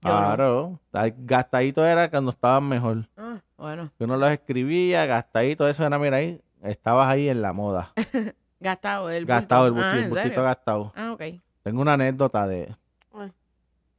Claro, 0.00 0.80
gastadito 1.18 1.84
era 1.84 2.10
cuando 2.10 2.30
estaban 2.32 2.68
mejor. 2.68 3.08
Ah, 3.16 3.38
bueno, 3.62 3.90
Yo 3.98 4.06
no 4.06 4.16
los 4.16 4.30
escribía, 4.30 5.06
gastadito, 5.06 5.68
eso 5.68 5.86
era, 5.86 5.98
mira 5.98 6.18
ahí, 6.18 6.40
estabas 6.62 7.08
ahí 7.08 7.28
en 7.28 7.40
la 7.42 7.52
moda. 7.52 7.92
gastado 8.60 9.10
el 9.10 9.24
Gastado 9.26 9.66
el 9.66 9.72
bulto. 9.72 10.08
bultito, 10.08 10.40
Ah, 10.40 10.44
gastado. 10.44 10.92
Ah, 10.94 11.12
ok. 11.12 11.22
Tengo 11.62 11.80
una 11.82 11.94
anécdota 11.94 12.46
de, 12.46 12.74
Ay. 13.14 13.32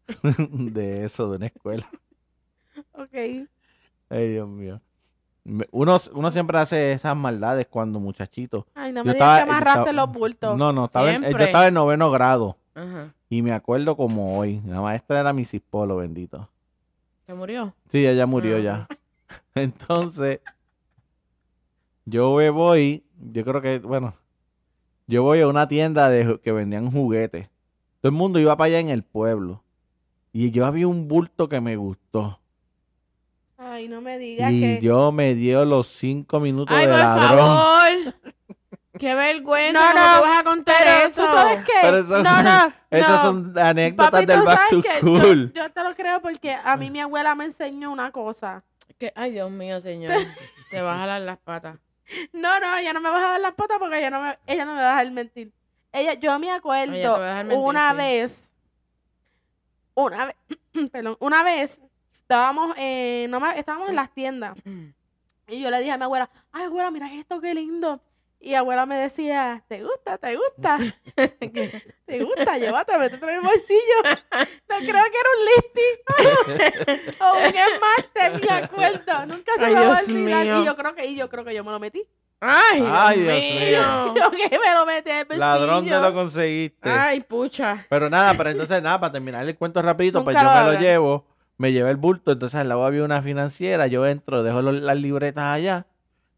de 0.50 1.06
eso, 1.06 1.30
de 1.32 1.38
una 1.38 1.46
escuela. 1.48 1.86
Ok. 2.94 3.14
Ay, 4.10 4.30
Dios 4.32 4.48
mío. 4.48 4.80
Uno, 5.72 5.98
uno 6.14 6.32
siempre 6.32 6.58
hace 6.58 6.94
esas 6.94 7.16
maldades 7.16 7.68
cuando 7.68 8.00
muchachito. 8.00 8.66
Ay, 8.76 8.92
no 8.92 9.02
Yo 9.02 9.06
me 9.06 9.12
estaba- 9.12 9.34
digas 9.34 9.46
que 9.46 9.50
yo 9.50 9.56
amarraste 9.58 9.80
estaba- 9.90 10.06
los 10.08 10.12
bultos. 10.16 10.58
No, 10.58 10.72
no, 10.74 10.86
estaba 10.86 11.12
en- 11.12 11.22
yo 11.24 11.38
estaba 11.38 11.68
en 11.68 11.74
noveno 11.74 12.10
grado. 12.12 12.58
Ajá. 12.76 13.14
Y 13.30 13.42
me 13.42 13.52
acuerdo 13.52 13.96
como 13.98 14.38
hoy. 14.38 14.62
La 14.66 14.80
maestra 14.82 15.20
era 15.20 15.34
Mrs. 15.34 15.62
Polo, 15.70 15.98
bendito. 15.98 16.50
¿Se 17.28 17.34
murió? 17.34 17.76
Sí, 17.90 18.06
ella 18.06 18.26
murió 18.26 18.58
Ah. 18.58 18.60
ya. 18.60 18.88
Entonces, 19.56 20.40
yo 22.06 22.30
voy, 22.52 23.04
yo 23.32 23.44
creo 23.44 23.62
que, 23.62 23.80
bueno, 23.80 24.14
yo 25.08 25.24
voy 25.24 25.42
a 25.42 25.48
una 25.48 25.68
tienda 25.68 26.10
de 26.10 26.40
que 26.42 26.52
vendían 26.52 26.92
juguetes. 26.92 27.50
Todo 28.02 28.10
el 28.10 28.18
mundo 28.18 28.40
iba 28.40 28.56
para 28.58 28.68
allá 28.68 28.80
en 28.80 28.90
el 28.90 29.04
pueblo. 29.04 29.64
Y 30.32 30.52
yo 30.52 30.66
había 30.66 30.88
un 30.88 31.08
bulto 31.08 31.48
que 31.48 31.62
me 31.62 31.76
gustó. 31.76 32.40
Ay, 33.58 33.88
no 33.88 34.02
me 34.02 34.18
digas 34.18 34.52
Y 34.52 34.60
que... 34.60 34.80
yo 34.82 35.12
me 35.12 35.36
dio 35.36 35.64
los 35.64 35.88
cinco 35.88 36.40
minutos 36.40 36.76
¡Ay, 36.76 36.86
de 36.88 36.92
por 36.92 37.00
ladrón. 37.02 37.38
favor! 37.40 38.16
¡Qué 39.00 39.16
vergüenza! 39.16 39.80
No, 39.80 39.94
¿Cómo 39.94 40.06
no, 40.06 40.18
tú 40.18 40.24
vas 40.28 40.40
a 40.40 40.44
contar 40.44 40.76
Pero 40.80 41.08
eso? 41.08 41.22
tú 41.22 41.28
sabes 41.28 41.66
qué. 41.66 41.72
Pero 41.82 41.98
eso 42.00 42.24
no, 42.24 42.26
son- 42.26 42.44
no, 42.46 42.74
Esas 42.92 43.10
no. 43.10 43.22
son 43.24 43.58
anécdotas 43.58 44.12
Papi, 44.12 44.26
del 44.26 44.42
Back 44.44 44.70
to 44.70 44.82
School. 45.00 45.52
yo, 45.54 45.62
yo 45.64 45.72
te 45.72 45.84
lo 45.84 45.96
creo 45.96 46.22
porque 46.22 46.54
a 46.54 46.78
mí 46.78 46.90
mi 46.92 47.00
abuela 47.00 47.34
me 47.36 47.46
enseñó 47.46 47.92
una 47.92 48.12
cosa. 48.12 48.64
Que- 49.04 49.12
Ay, 49.16 49.32
Dios 49.32 49.52
mío, 49.52 49.82
señor. 49.82 50.14
Te 50.72 50.82
vas 50.82 50.96
a 50.96 51.00
jalar 51.00 51.22
las 51.24 51.38
patas. 51.40 51.78
No, 52.32 52.58
no, 52.60 52.78
ella 52.78 52.94
no 52.94 53.02
me 53.02 53.10
va 53.10 53.18
a 53.18 53.32
dar 53.32 53.42
las 53.42 53.54
patas 53.54 53.80
porque 53.80 53.98
ella 53.98 54.10
no 54.10 54.22
me, 54.22 54.38
ella 54.48 54.64
no 54.66 54.76
me 54.76 54.82
va 54.82 54.92
a 54.92 55.00
dejar 55.00 55.12
mentir. 55.12 55.52
Ella, 55.92 56.14
yo 56.14 56.38
me 56.40 56.52
acuerdo 56.52 56.92
mentir, 56.92 57.58
una 57.58 57.92
sí. 57.92 57.98
vez, 57.98 58.52
una 59.96 60.26
vez, 60.28 60.36
perdón, 60.92 61.18
una 61.20 61.44
vez 61.44 61.82
estábamos, 62.14 62.76
eh, 62.78 63.28
no 63.30 63.40
me- 63.40 63.58
estábamos 63.60 63.90
en 63.90 63.96
las 63.96 64.12
tiendas 64.14 64.56
y 65.48 65.62
yo 65.62 65.70
le 65.70 65.80
dije 65.80 65.92
a 65.92 65.98
mi 65.98 66.04
abuela, 66.04 66.30
ay 66.52 66.64
abuela, 66.66 66.92
mira 66.92 67.14
esto, 67.14 67.42
qué 67.42 67.54
lindo. 67.54 68.00
Y 68.46 68.56
abuela 68.56 68.86
me 68.86 68.98
decía, 68.98 69.64
¿te 69.70 69.82
gusta? 69.82 70.18
¿Te 70.18 70.36
gusta? 70.36 70.78
¿Te 72.06 72.24
gusta? 72.24 72.58
Llévate, 72.58 72.98
métete 72.98 73.24
en 73.26 73.36
el 73.36 73.42
bolsillo. 73.42 73.98
No 74.70 74.78
creo 74.80 74.86
que 74.86 75.18
era 75.18 75.30
un 75.38 75.46
listing. 75.56 77.16
o 77.22 77.38
un 77.38 77.56
esmalte, 77.56 78.46
me 78.46 78.54
acuerdo. 78.54 79.26
Nunca 79.28 79.52
se 79.58 79.64
Ay, 79.66 79.74
me 79.76 79.86
va 79.86 79.94
a 79.98 80.00
olvidar. 80.02 80.46
mío. 80.46 80.62
Y 80.62 80.66
yo 80.66 80.76
creo 80.76 80.94
que, 80.94 81.06
y 81.06 81.16
yo 81.16 81.30
creo 81.30 81.46
que 81.46 81.56
yo 81.56 81.64
me 81.64 81.72
lo 81.72 81.80
metí. 81.80 82.06
¡Ay, 82.42 82.82
Dios, 82.82 82.92
Ay, 82.94 83.20
Dios 83.22 83.34
mío! 83.34 84.14
Yo 84.18 84.32
que 84.32 84.60
me 84.60 84.74
lo 84.74 84.86
metí 84.86 85.10
en 85.10 85.18
el 85.20 85.24
bolsillo. 85.24 85.40
Ladrón 85.46 85.86
te 85.86 85.92
lo 85.98 86.14
conseguiste. 86.14 86.90
¡Ay, 86.90 87.22
pucha! 87.22 87.86
Pero 87.88 88.10
nada, 88.10 88.34
pero 88.34 88.50
entonces 88.50 88.84
nada, 88.84 89.00
para 89.00 89.14
terminar 89.14 89.48
el 89.48 89.56
cuento 89.58 89.82
rapidito, 89.82 90.22
pues 90.26 90.36
Nunca 90.36 90.50
yo 90.52 90.60
lo 90.60 90.66
me 90.68 90.74
lo 90.74 90.80
llevo, 90.82 91.26
me 91.58 91.72
llevé 91.72 91.92
el 91.92 91.96
bulto, 91.96 92.34
entonces 92.34 92.60
al 92.60 92.68
lado 92.68 92.84
había 92.86 93.06
una 93.06 93.22
financiera, 93.22 93.88
yo 93.88 94.06
entro, 94.06 94.44
dejo 94.44 94.62
los- 94.62 94.82
las 94.82 94.98
libretas 94.98 95.46
allá 95.46 95.86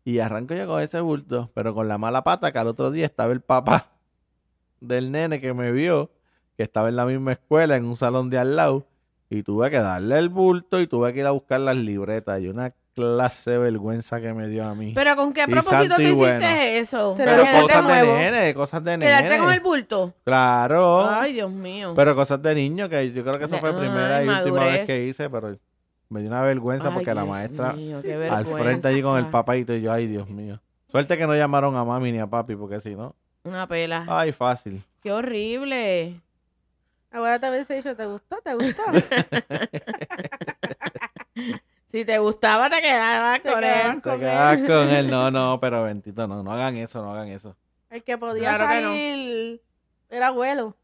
y 0.06 0.20
arranco 0.20 0.54
yo 0.54 0.66
con 0.68 0.82
ese 0.82 1.02
bulto, 1.02 1.52
pero 1.54 1.74
con 1.74 1.88
la 1.90 1.98
mala 1.98 2.24
pata 2.24 2.52
que 2.54 2.60
al 2.60 2.68
otro 2.68 2.92
día 2.92 3.06
estaba 3.06 3.34
el 3.34 3.42
papá 3.42 3.88
del 4.80 5.12
nene 5.12 5.40
que 5.42 5.54
me 5.54 5.72
vio, 5.74 6.12
que 6.56 6.64
estaba 6.64 6.88
en 6.90 6.96
la 6.96 7.06
misma 7.06 7.34
escuela, 7.34 7.76
en 7.76 7.86
un 7.86 7.98
salón 7.98 8.30
de 8.30 8.38
al 8.38 8.56
lado, 8.56 8.86
y 9.30 9.44
tuve 9.44 9.70
que 9.72 9.80
darle 9.80 10.18
el 10.20 10.30
bulto 10.30 10.80
y 10.80 10.88
tuve 10.88 11.12
que 11.14 11.20
ir 11.22 11.26
a 11.26 11.32
buscar 11.32 11.60
las 11.60 11.76
libretas 11.76 12.40
y 12.40 12.48
una 12.48 12.72
clase 12.94 13.52
de 13.52 13.58
vergüenza 13.58 14.22
que 14.22 14.32
me 14.34 14.48
dio 14.48 14.64
a 14.64 14.74
mí. 14.74 14.94
Pero 14.96 15.16
¿con 15.18 15.34
qué 15.34 15.44
Y 15.48 15.52
propósito 15.52 15.96
tú 15.96 16.02
hiciste 16.02 16.16
bueno. 16.18 16.46
eso? 16.46 17.14
Pero 17.18 17.42
cosas 17.62 17.88
de 17.88 17.94
nuevo. 17.94 18.14
nene, 18.18 18.54
cosas 18.54 18.84
de 18.86 18.92
nene. 18.98 19.06
¿Quedarte 19.06 19.38
con 19.38 19.52
el 19.52 19.60
bulto? 19.60 20.14
Claro. 20.24 21.06
Ay, 21.10 21.34
Dios 21.34 21.52
mío. 21.52 21.92
Pero 21.94 22.16
cosas 22.16 22.42
de 22.42 22.56
niño, 22.56 22.88
que 22.88 23.12
yo 23.12 23.24
creo 23.24 23.38
que 23.38 23.46
eso 23.46 23.56
De- 23.56 23.60
fue 23.60 23.74
la 23.74 23.80
primera 23.80 24.18
ay, 24.18 24.28
y 24.28 24.30
última 24.30 24.64
vez 24.66 24.86
que 24.86 25.04
hice, 25.08 25.30
pero 25.30 25.58
me 26.10 26.20
dio 26.22 26.30
una 26.30 26.42
vergüenza 26.42 26.90
Ay, 26.90 26.94
porque 26.96 27.14
la 27.14 27.26
maestra 27.26 27.74
mío, 27.74 28.02
al 28.32 28.46
frente 28.46 28.88
allí 28.88 29.02
con 29.02 29.18
el 29.18 29.28
papadito 29.28 29.74
y 29.76 29.82
yo, 29.82 29.92
ay, 29.92 30.08
Dios 30.08 30.30
mío. 30.30 30.60
Suerte 30.92 31.18
que 31.18 31.28
no 31.28 31.36
llamaron 31.36 31.76
a 31.76 31.84
mami 31.84 32.12
ni 32.12 32.20
a 32.20 32.28
papi, 32.28 32.56
porque 32.56 32.80
si 32.80 32.96
no, 32.96 33.16
Una 33.44 33.68
pela. 33.68 34.06
ay, 34.08 34.32
fácil. 34.32 34.84
Qué 35.02 35.12
horrible. 35.12 36.20
Ahora 37.12 37.40
te 37.40 37.50
hubiese 37.50 37.76
dicho, 37.76 37.96
¿te 37.96 38.06
gustó? 38.06 38.38
¿Te 38.44 38.54
gustó? 38.56 38.84
Si 41.88 42.04
te 42.04 42.18
gustaba, 42.20 42.70
te 42.70 42.82
quedabas 42.82 43.42
Te 43.42 43.52
con 43.52 43.62
quedabas 43.62 43.94
él. 43.96 44.02
Te 44.02 44.10
él. 44.64 44.68
con 44.68 44.90
él. 44.90 45.10
No, 45.10 45.32
no, 45.32 45.60
pero 45.62 45.84
bendito, 45.84 46.28
no, 46.28 46.44
no 46.44 46.52
hagan 46.52 46.76
eso, 46.76 47.02
no 47.02 47.12
hagan 47.14 47.30
eso. 47.30 47.56
El 47.90 48.04
que 48.04 48.18
podía 48.18 48.56
Claro 48.56 48.68
que 48.74 48.82
no. 48.82 48.90
salir 48.90 49.62
era 50.10 50.28
abuelo. 50.28 50.76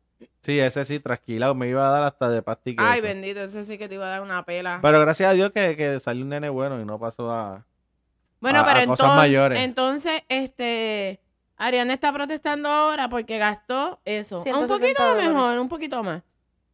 Sí, 0.41 0.59
ese 0.59 0.85
sí, 0.85 0.99
tranquila, 0.99 1.53
me 1.53 1.67
iba 1.67 1.87
a 1.87 1.91
dar 1.91 2.03
hasta 2.03 2.29
de 2.29 2.41
pastique. 2.41 2.81
Ay, 2.83 3.01
bendito, 3.01 3.41
ese 3.41 3.63
sí 3.65 3.77
que 3.77 3.87
te 3.87 3.95
iba 3.95 4.05
a 4.07 4.09
dar 4.09 4.21
una 4.21 4.43
pela. 4.43 4.79
Pero 4.81 4.99
gracias 4.99 5.29
a 5.29 5.33
Dios 5.33 5.51
que, 5.51 5.75
que 5.77 5.99
salió 5.99 6.23
un 6.23 6.29
nene 6.29 6.49
bueno 6.49 6.79
y 6.81 6.85
no 6.85 6.99
pasó 6.99 7.31
a... 7.31 7.65
Bueno, 8.39 8.59
a- 8.61 8.65
pero 8.65 8.79
a 8.79 8.85
cosas 8.85 8.99
entonces, 9.05 9.15
mayores. 9.17 9.59
entonces, 9.59 10.21
este, 10.29 11.19
Ariana 11.57 11.93
está 11.93 12.11
protestando 12.11 12.69
ahora 12.69 13.07
porque 13.09 13.37
gastó 13.37 13.99
eso. 14.03 14.37
Un 14.37 14.43
170 14.43 14.79
poquito 14.79 15.03
dólares. 15.05 15.29
mejor, 15.29 15.59
un 15.59 15.69
poquito 15.69 16.03
más. 16.03 16.23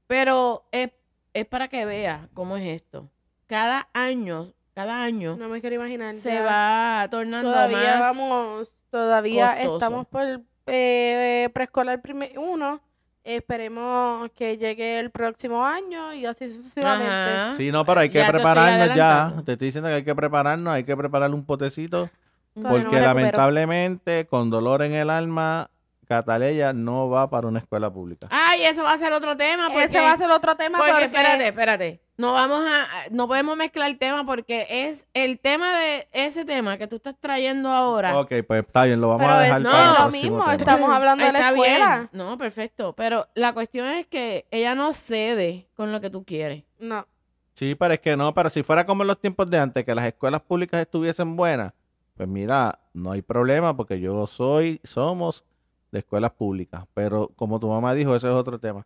Pero 0.08 0.66
es, 0.72 0.92
es 1.34 1.46
para 1.46 1.68
que 1.68 1.84
vea 1.86 2.30
cómo 2.34 2.56
es 2.56 2.64
esto. 2.82 3.10
Cada 3.48 3.90
año, 3.94 4.54
cada 4.74 5.04
año 5.04 5.36
No 5.38 5.50
me 5.50 5.60
quiero 5.60 5.76
imaginar. 5.76 6.16
se 6.16 6.34
ya. 6.34 6.42
va 6.44 7.08
tornando 7.10 7.52
Todavía 7.52 7.78
más. 7.98 8.00
vamos, 8.00 8.74
todavía 8.90 9.56
costoso. 9.56 9.76
estamos 9.76 10.08
por 10.08 10.42
eh, 10.68 11.50
preescolar 11.54 12.02
primer 12.02 12.38
uno. 12.40 12.82
Esperemos 13.28 14.32
que 14.38 14.58
llegue 14.58 15.00
el 15.00 15.12
próximo 15.12 15.66
año 15.66 16.14
y 16.14 16.26
así 16.26 16.48
sucesivamente. 16.48 17.12
Ajá. 17.12 17.52
Sí, 17.58 17.74
no, 17.74 17.84
pero 17.84 18.00
hay 18.00 18.10
que 18.10 18.20
Ya 18.20 18.22
te 18.22 18.28
estoy 18.28 18.42
prepararnos 18.42 18.96
ya. 18.96 19.34
Te 19.44 19.52
estoy 19.52 19.68
diciendo 19.68 19.90
que 19.90 19.96
hay 19.96 20.04
que 20.06 20.16
prepararnos, 20.16 20.74
hay 20.74 20.86
que 20.86 20.96
prepararle 20.96 21.36
un 21.36 21.46
potecito. 21.46 22.10
Todavía 22.54 22.84
Porque 22.84 23.02
lamentablemente, 23.02 24.28
con 24.28 24.50
dolor 24.50 24.82
en 24.82 24.94
el 24.94 25.10
alma, 25.10 25.70
Cataleya 26.08 26.72
no 26.72 27.10
va 27.10 27.30
para 27.30 27.48
una 27.48 27.60
escuela 27.60 27.92
pública. 27.92 28.28
Ay, 28.32 28.64
eso 28.64 28.84
va 28.84 28.94
a 28.94 28.98
ser 28.98 29.12
otro 29.12 29.36
tema. 29.36 29.68
Porque, 29.68 29.84
Ese 29.84 30.00
va 30.00 30.14
a 30.14 30.18
ser 30.18 30.32
otro 30.32 30.56
tema 30.56 30.78
porque, 30.78 30.94
porque, 30.94 31.06
espérate, 31.08 31.48
espérate. 31.48 32.02
No 32.18 32.34
vamos 32.34 32.64
a, 32.68 32.88
no 33.12 33.28
podemos 33.28 33.56
mezclar 33.56 33.90
el 33.92 34.00
tema 34.00 34.26
porque 34.26 34.66
es 34.70 35.06
el 35.14 35.40
tema 35.40 35.78
de 35.78 36.08
ese 36.14 36.46
tema 36.46 36.80
que 36.80 36.88
tú 36.88 36.96
estás 36.96 37.16
trayendo 37.20 37.70
ahora. 37.70 38.20
Ok, 38.20 38.32
pues 38.48 38.66
está 38.66 38.86
bien, 38.86 39.00
lo 39.00 39.10
vamos 39.10 39.22
Pero 39.28 39.34
a 39.34 39.40
dejar 39.42 39.62
no, 39.62 39.70
para 39.70 39.92
el 39.92 40.04
lo 40.04 40.10
mismo, 40.12 40.40
tema. 40.40 40.56
estamos 40.56 40.90
hablando 40.90 41.24
de 41.26 41.32
la 41.32 41.50
escuela. 41.50 41.96
bien. 41.98 42.10
No, 42.14 42.36
perfecto. 42.40 42.94
Pero 42.94 43.28
la 43.36 43.54
cuestión 43.54 43.88
es 43.90 44.08
que 44.08 44.48
ella 44.50 44.74
no 44.74 44.94
cede 44.94 45.68
con 45.76 45.92
lo 45.92 46.02
que 46.02 46.10
tú 46.10 46.24
quieres. 46.24 46.64
no. 46.80 47.06
Sí, 47.54 47.74
pero 47.74 47.92
es 47.96 48.00
que 48.00 48.16
no, 48.16 48.36
pero 48.36 48.50
si 48.50 48.62
fuera 48.62 48.86
como 48.86 49.02
en 49.02 49.08
los 49.08 49.20
tiempos 49.20 49.50
de 49.50 49.58
antes, 49.58 49.84
que 49.84 49.96
las 49.96 50.06
escuelas 50.06 50.42
públicas 50.42 50.80
estuviesen 50.80 51.36
buenas, 51.36 51.74
pues 52.16 52.30
mira, 52.30 52.78
no 52.94 53.12
hay 53.12 53.24
problema 53.24 53.76
porque 53.76 54.00
yo 54.00 54.28
soy, 54.28 54.80
somos 54.84 55.44
de 55.92 55.98
escuelas 55.98 56.30
públicas. 56.34 56.84
Pero 56.94 57.32
como 57.36 57.60
tu 57.60 57.68
mamá 57.68 57.96
dijo, 57.96 58.16
ese 58.16 58.28
es 58.28 58.34
otro 58.34 58.60
tema. 58.60 58.86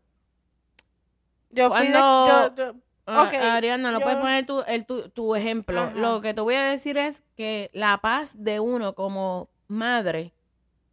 Yo 1.49 1.69
fui 1.69 1.87
de, 1.87 1.91
yo- 1.93 2.73
Ah, 3.19 3.23
Ok, 3.23 3.33
Ariana, 3.35 3.91
no 3.91 3.99
yo- 3.99 4.03
puedes 4.03 4.19
poner 4.19 4.45
tu, 4.45 4.61
el, 4.67 4.85
tu, 4.85 5.09
tu 5.09 5.35
ejemplo. 5.35 5.79
Ajá. 5.79 5.91
Lo 5.95 6.21
que 6.21 6.33
te 6.33 6.41
voy 6.41 6.55
a 6.55 6.63
decir 6.63 6.97
es 6.97 7.23
que 7.35 7.69
la 7.73 7.97
paz 7.99 8.35
de 8.43 8.59
uno 8.59 8.93
como 8.95 9.49
madre 9.67 10.33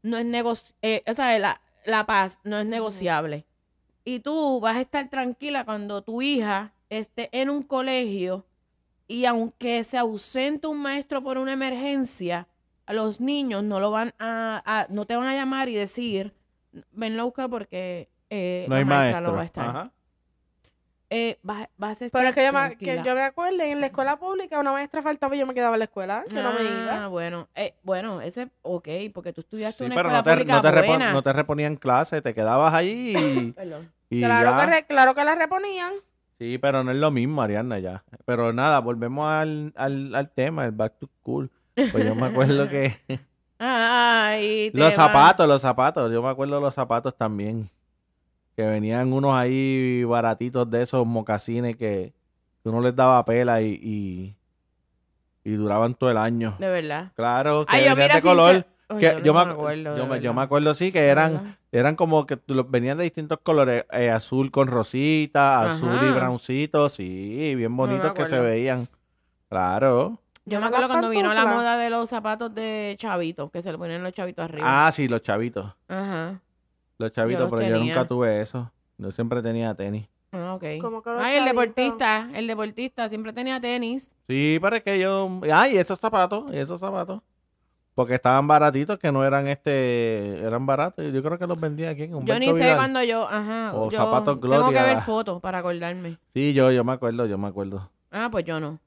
no 0.02 0.16
es 0.18 0.24
negociable. 0.24 1.02
o 1.06 1.14
sea, 1.14 1.38
la, 1.38 1.60
la 1.84 2.06
paz 2.06 2.38
no 2.44 2.58
es 2.58 2.66
negociable. 2.66 3.44
Y 4.04 4.20
tú 4.20 4.60
vas 4.60 4.76
a 4.76 4.80
estar 4.80 5.08
tranquila 5.10 5.64
cuando 5.64 6.02
tu 6.02 6.22
hija 6.22 6.72
esté 6.88 7.28
en 7.32 7.50
un 7.50 7.62
colegio 7.62 8.46
y 9.06 9.24
aunque 9.26 9.84
se 9.84 9.98
ausente 9.98 10.66
un 10.66 10.78
maestro 10.80 11.22
por 11.22 11.36
una 11.38 11.52
emergencia, 11.52 12.46
a 12.86 12.92
los 12.94 13.20
niños 13.20 13.62
no 13.64 13.80
lo 13.80 13.90
van 13.90 14.14
a, 14.18 14.62
a- 14.64 14.86
no 14.88 15.04
te 15.06 15.14
van 15.16 15.26
a 15.26 15.34
llamar 15.34 15.68
y 15.68 15.74
decir, 15.74 16.32
venlo 16.92 17.22
a 17.22 17.24
buscar 17.26 17.50
porque 17.50 18.08
eh, 18.30 18.64
No 18.68 18.74
la 18.74 18.78
hay 18.78 18.84
maestra 18.84 19.20
maestro. 19.20 19.30
no 19.30 19.36
va 19.36 19.42
a 19.42 19.44
estar. 19.44 19.68
Ajá. 19.68 19.92
Eh, 21.10 21.38
vas, 21.42 21.68
vas 21.78 22.02
a 22.02 22.04
estar 22.04 22.20
pero 22.20 22.28
es 22.28 22.34
que 22.34 22.44
yo 22.44 22.52
me, 22.52 22.76
que 22.76 23.02
yo 23.02 23.14
me 23.14 23.22
acuerdo, 23.22 23.62
en 23.62 23.80
la 23.80 23.86
escuela 23.86 24.18
pública 24.18 24.60
una 24.60 24.72
maestra 24.72 25.00
faltaba 25.02 25.34
y 25.34 25.38
yo 25.38 25.46
me 25.46 25.54
quedaba 25.54 25.74
en 25.76 25.78
la 25.78 25.84
escuela. 25.86 26.24
Yo 26.28 26.42
no 26.42 26.52
me 26.52 26.60
Ah, 26.60 26.82
iba. 26.98 27.08
bueno, 27.08 27.48
eh, 27.54 27.74
bueno, 27.82 28.20
ese, 28.20 28.48
ok, 28.62 28.88
porque 29.14 29.32
tú 29.32 29.40
estudiaste 29.40 29.78
Sí, 29.78 29.86
una 29.86 29.94
pero 29.94 30.08
escuela 30.10 30.18
no 30.18 30.24
te, 30.24 30.30
pública 30.32 30.52
no, 30.56 30.62
te 30.62 30.70
repo- 30.70 30.86
buena. 30.86 31.12
no 31.12 31.22
te 31.22 31.32
reponían 31.32 31.76
clase, 31.76 32.20
te 32.20 32.34
quedabas 32.34 32.74
allí 32.74 33.14
y, 33.16 33.52
Perdón. 33.56 33.90
y 34.10 34.20
Claro 34.22 34.50
ya. 34.50 34.58
que, 34.60 34.66
re- 34.66 34.86
claro 34.86 35.14
que 35.14 35.24
la 35.24 35.34
reponían. 35.34 35.92
Sí, 36.38 36.58
pero 36.58 36.84
no 36.84 36.90
es 36.92 36.98
lo 36.98 37.10
mismo, 37.10 37.40
Ariana, 37.42 37.78
ya. 37.78 38.04
Pero 38.26 38.52
nada, 38.52 38.78
volvemos 38.80 39.28
al, 39.30 39.72
al, 39.76 40.14
al 40.14 40.30
tema, 40.30 40.66
el 40.66 40.72
back 40.72 40.98
to 40.98 41.08
school. 41.20 41.50
Pues 41.74 42.04
yo 42.04 42.14
me 42.14 42.26
acuerdo 42.26 42.68
que... 42.68 42.92
Ay, 43.58 44.70
los 44.72 44.94
zapatos, 44.94 45.48
los 45.48 45.62
zapatos. 45.62 46.12
Yo 46.12 46.22
me 46.22 46.28
acuerdo 46.28 46.56
de 46.56 46.60
los 46.60 46.74
zapatos 46.74 47.16
también. 47.16 47.68
Que 48.58 48.66
venían 48.66 49.12
unos 49.12 49.34
ahí 49.34 50.02
baratitos 50.02 50.68
de 50.68 50.82
esos 50.82 51.06
mocasines 51.06 51.76
que, 51.76 52.12
uno 52.64 52.80
les 52.80 52.96
daba 52.96 53.24
pela 53.24 53.62
y, 53.62 53.78
y, 53.80 54.36
y 55.44 55.52
duraban 55.52 55.94
todo 55.94 56.10
el 56.10 56.16
año. 56.16 56.56
De 56.58 56.68
verdad. 56.68 57.12
Claro, 57.14 57.64
que 57.64 57.76
Ay, 57.76 57.84
yo 57.84 57.90
venían 57.90 58.08
mira, 58.08 58.14
de 58.16 58.20
color. 58.22 58.66
que 58.98 59.22
yo, 59.22 59.32
me, 59.32 59.44
me 59.44 59.50
acu- 59.52 59.52
acuerdo, 59.52 59.96
yo, 59.96 60.02
de 60.02 60.08
me, 60.08 60.08
yo 60.08 60.08
me 60.08 60.18
verdad. 60.18 60.42
acuerdo 60.42 60.74
sí 60.74 60.90
que 60.90 61.06
eran 61.06 61.56
eran 61.70 61.94
como 61.94 62.26
que 62.26 62.36
venían 62.68 62.98
de 62.98 63.04
distintos 63.04 63.38
colores, 63.44 63.86
eh, 63.92 64.10
azul 64.10 64.50
con 64.50 64.66
rosita, 64.66 65.62
azul 65.70 65.96
y 66.02 66.10
browncito, 66.10 66.88
sí, 66.88 67.54
bien 67.54 67.76
bonitos 67.76 68.12
que 68.12 68.28
se 68.28 68.40
veían. 68.40 68.88
Claro. 69.48 70.18
Yo 70.46 70.60
me 70.60 70.66
acuerdo 70.66 70.88
cuando 70.88 71.10
vino 71.10 71.32
la 71.32 71.46
moda 71.46 71.76
de 71.76 71.90
los 71.90 72.10
zapatos 72.10 72.52
de 72.52 72.96
chavitos, 72.98 73.52
que 73.52 73.62
se 73.62 73.70
le 73.70 73.78
ponían 73.78 74.02
los 74.02 74.12
chavitos 74.12 74.46
arriba. 74.46 74.88
Ah, 74.88 74.90
sí, 74.90 75.06
los 75.06 75.22
chavitos. 75.22 75.72
Ajá. 75.86 76.40
Los 76.98 77.12
chavitos, 77.12 77.50
los 77.50 77.50
pero 77.50 77.68
yo 77.70 77.78
nunca 77.82 78.06
tuve 78.06 78.40
eso. 78.40 78.70
Yo 78.98 79.10
siempre 79.12 79.40
tenía 79.42 79.74
tenis. 79.74 80.06
Ah, 80.32 80.54
ok. 80.54 80.64
Como 80.82 81.00
que 81.02 81.10
los 81.10 81.22
Ay, 81.22 81.36
el 81.36 81.44
chavitos. 81.44 81.62
deportista, 81.74 82.30
el 82.34 82.46
deportista 82.46 83.08
siempre 83.08 83.32
tenía 83.32 83.60
tenis. 83.60 84.16
Sí, 84.28 84.58
pero 84.60 84.76
es 84.76 84.82
que 84.82 84.98
yo. 84.98 85.40
Ay, 85.52 85.76
esos 85.78 85.98
zapatos, 85.98 86.52
y 86.52 86.58
esos 86.58 86.78
zapatos. 86.80 87.22
Porque 87.94 88.14
estaban 88.14 88.46
baratitos, 88.46 88.98
que 88.98 89.10
no 89.10 89.24
eran 89.24 89.48
este. 89.48 90.38
Eran 90.40 90.66
baratos. 90.66 91.04
Yo 91.12 91.22
creo 91.22 91.38
que 91.38 91.46
los 91.46 91.58
vendía 91.58 91.90
aquí 91.90 92.02
en 92.02 92.10
Yo 92.10 92.18
Humberto 92.18 92.40
ni 92.40 92.52
sé 92.52 92.74
cuando 92.76 93.02
yo, 93.02 93.26
ajá. 93.28 93.72
O 93.74 93.90
yo 93.90 93.96
zapatos 93.96 94.38
Tengo 94.40 94.40
que 94.40 94.46
Gloria. 94.58 94.82
ver 94.82 95.00
fotos 95.00 95.40
para 95.40 95.58
acordarme. 95.58 96.18
Sí, 96.34 96.52
yo, 96.52 96.70
yo 96.70 96.84
me 96.84 96.92
acuerdo, 96.92 97.26
yo 97.26 97.38
me 97.38 97.48
acuerdo. 97.48 97.90
Ah, 98.10 98.28
pues 98.30 98.44
yo 98.44 98.60
no. 98.60 98.78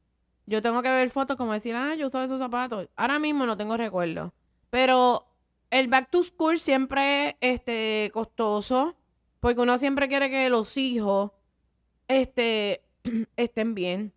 Yo 0.45 0.61
tengo 0.61 0.81
que 0.81 0.89
ver 0.89 1.09
fotos 1.09 1.37
como 1.37 1.53
decir, 1.53 1.75
ah, 1.75 1.95
yo 1.95 2.05
usaba 2.07 2.25
esos 2.25 2.39
zapatos. 2.39 2.87
Ahora 2.95 3.19
mismo 3.19 3.45
no 3.45 3.57
tengo 3.57 3.75
recuerdo. 3.77 4.33
Pero 4.69 5.25
el 5.71 5.87
back 5.87 6.09
to 6.11 6.23
school 6.23 6.59
siempre 6.59 7.29
es 7.29 7.35
este, 7.55 8.11
costoso 8.13 8.95
porque 9.39 9.61
uno 9.61 9.77
siempre 9.79 10.07
quiere 10.07 10.29
que 10.29 10.49
los 10.49 10.77
hijos 10.77 11.31
este, 12.07 12.83
estén 13.37 13.73
bien, 13.73 14.13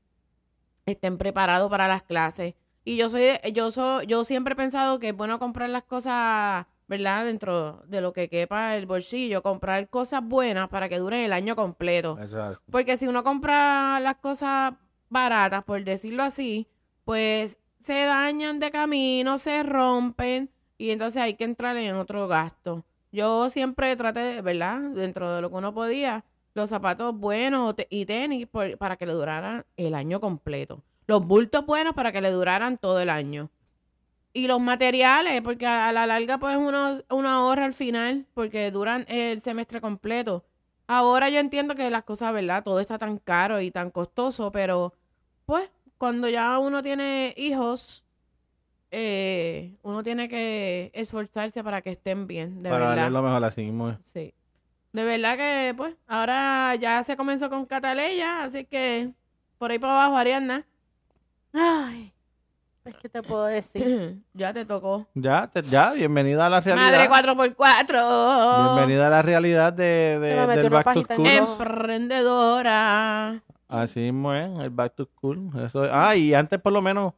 estén 0.87 1.17
preparados 1.19 1.71
para 1.71 1.89
las 1.89 2.03
clases. 2.03 2.55
Y 2.85 2.97
yo 2.97 3.09
soy, 3.09 3.23
de- 3.23 3.53
yo 3.55 3.71
soy, 3.71 4.07
yo 4.07 4.25
siempre 4.25 4.53
he 4.53 4.57
pensado 4.57 4.99
que 4.99 5.09
es 5.11 5.17
bueno 5.17 5.39
comprar 5.39 5.71
las 5.71 5.85
cosas, 5.85 6.67
¿verdad? 6.87 7.25
Dentro 7.25 7.83
de 7.87 8.03
lo 8.03 8.13
que 8.13 8.29
quepa 8.29 8.77
el 8.77 8.85
bolsillo, 8.85 9.43
comprar 9.43 9.89
cosas 9.89 10.23
buenas 10.23 10.69
para 10.69 10.89
que 10.91 10.99
duren 10.99 11.21
el 11.21 11.33
año 11.33 11.57
completo. 11.57 12.19
Así. 12.21 12.37
Porque 12.71 12.99
si 12.99 13.07
uno 13.07 13.25
compra 13.25 13.99
las 14.01 14.17
cosas 14.17 14.75
baratas, 15.09 15.65
por 15.65 15.83
decirlo 15.83 16.23
así, 16.25 16.69
pues 17.05 17.59
se 17.79 18.05
dañan 18.05 18.59
de 18.61 18.71
camino, 18.71 19.39
se 19.39 19.63
rompen 19.63 20.51
y 20.79 20.91
entonces 20.91 21.23
hay 21.23 21.35
que 21.35 21.45
entrar 21.45 21.77
en 21.77 21.95
otro 21.97 22.29
gasto. 22.29 22.85
Yo 23.13 23.49
siempre 23.49 23.95
traté, 23.97 24.41
¿verdad? 24.41 24.81
Dentro 24.91 25.35
de 25.35 25.41
lo 25.41 25.51
que 25.51 25.57
uno 25.57 25.73
podía, 25.73 26.25
los 26.55 26.71
zapatos 26.71 27.17
buenos 27.17 27.75
y 27.91 28.07
tenis 28.07 28.49
para 28.79 28.97
que 28.97 29.07
le 29.07 29.13
duraran 29.13 29.65
el 29.77 29.95
año 29.95 30.21
completo. 30.21 30.83
Los 31.07 31.27
bultos 31.27 31.65
buenos 31.67 31.95
para 31.95 32.13
que 32.13 32.21
le 32.21 32.31
duraran 32.31 32.79
todo 32.79 33.01
el 33.01 33.11
año. 33.11 33.51
Y 34.33 34.49
los 34.49 34.61
materiales, 34.61 35.43
porque 35.43 35.67
a, 35.67 35.89
a 35.89 35.93
la 35.93 36.07
larga 36.07 36.39
pues 36.39 36.57
uno, 36.57 37.03
uno 37.11 37.29
ahorra 37.29 37.67
al 37.67 37.73
final, 37.73 38.27
porque 38.35 38.71
duran 38.73 39.05
el 39.09 39.41
semestre 39.41 39.81
completo. 39.81 40.45
Ahora 40.87 41.31
yo 41.31 41.39
entiendo 41.39 41.75
que 41.75 41.89
las 41.89 42.05
cosas, 42.05 42.33
¿verdad? 42.33 42.65
Todo 42.65 42.81
está 42.81 42.99
tan 42.99 43.19
caro 43.19 43.61
y 43.61 43.71
tan 43.71 43.91
costoso, 43.91 44.51
pero 44.51 44.93
pues 45.47 45.71
cuando 45.99 46.29
ya 46.29 46.59
uno 46.59 46.83
tiene 46.83 47.33
hijos, 47.37 48.05
eh, 48.97 49.75
uno 49.83 50.03
tiene 50.03 50.29
que 50.29 50.91
esforzarse 50.95 51.63
para 51.65 51.83
que 51.83 51.91
estén 51.91 52.27
bien, 52.27 52.63
de 52.63 52.71
Para 52.71 52.89
verdad. 52.89 53.03
darle 53.03 53.11
lo 53.19 53.23
mejor 53.23 53.45
así 53.45 53.63
mismo. 53.63 53.91
es. 53.91 53.97
Sí. 54.03 54.33
De 54.93 55.03
verdad 55.05 55.37
que, 55.37 55.75
pues, 55.77 55.95
ahora 56.07 56.75
ya 56.77 57.03
se 57.03 57.17
comenzó 57.17 57.51
con 57.51 57.67
Cataleya, 57.67 58.45
así 58.45 58.65
que 58.65 59.11
por 59.59 59.71
ahí 59.73 59.79
para 59.79 59.95
abajo, 59.95 60.17
Ariana. 60.17 60.65
Ay, 61.53 62.13
Es 62.85 62.97
que 62.99 63.09
te 63.09 63.23
puedo 63.23 63.45
decir. 63.47 64.19
ya 64.35 64.53
te 64.53 64.65
tocó. 64.65 65.07
Ya, 65.15 65.47
te- 65.49 65.63
ya, 65.63 65.93
bienvenida 65.95 66.47
a 66.47 66.51
la 66.51 66.61
realidad. 66.61 67.09
Madre 67.09 67.09
4x4. 67.33 68.65
Bienvenida 68.77 69.07
a 69.07 69.11
la 69.11 69.23
realidad 69.23 69.73
de, 69.73 70.19
de- 70.21 70.35
Se 70.41 70.47
me 70.47 70.57
del 70.57 70.67
una 70.67 70.83
Back 70.83 70.95
to 70.95 71.03
School. 71.03 71.27
Em-. 71.27 71.45
Emprendedora. 71.45 73.43
Así 73.69 74.01
mismo 74.01 74.33
es, 74.35 74.51
el 74.61 74.71
Back 74.71 74.95
to 74.95 75.07
School. 75.07 75.51
Eso 75.65 75.85
es- 75.85 75.91
Ah, 75.93 76.15
y 76.15 76.35
antes 76.35 76.61
por 76.61 76.73
lo 76.73 76.83
menos 76.83 77.15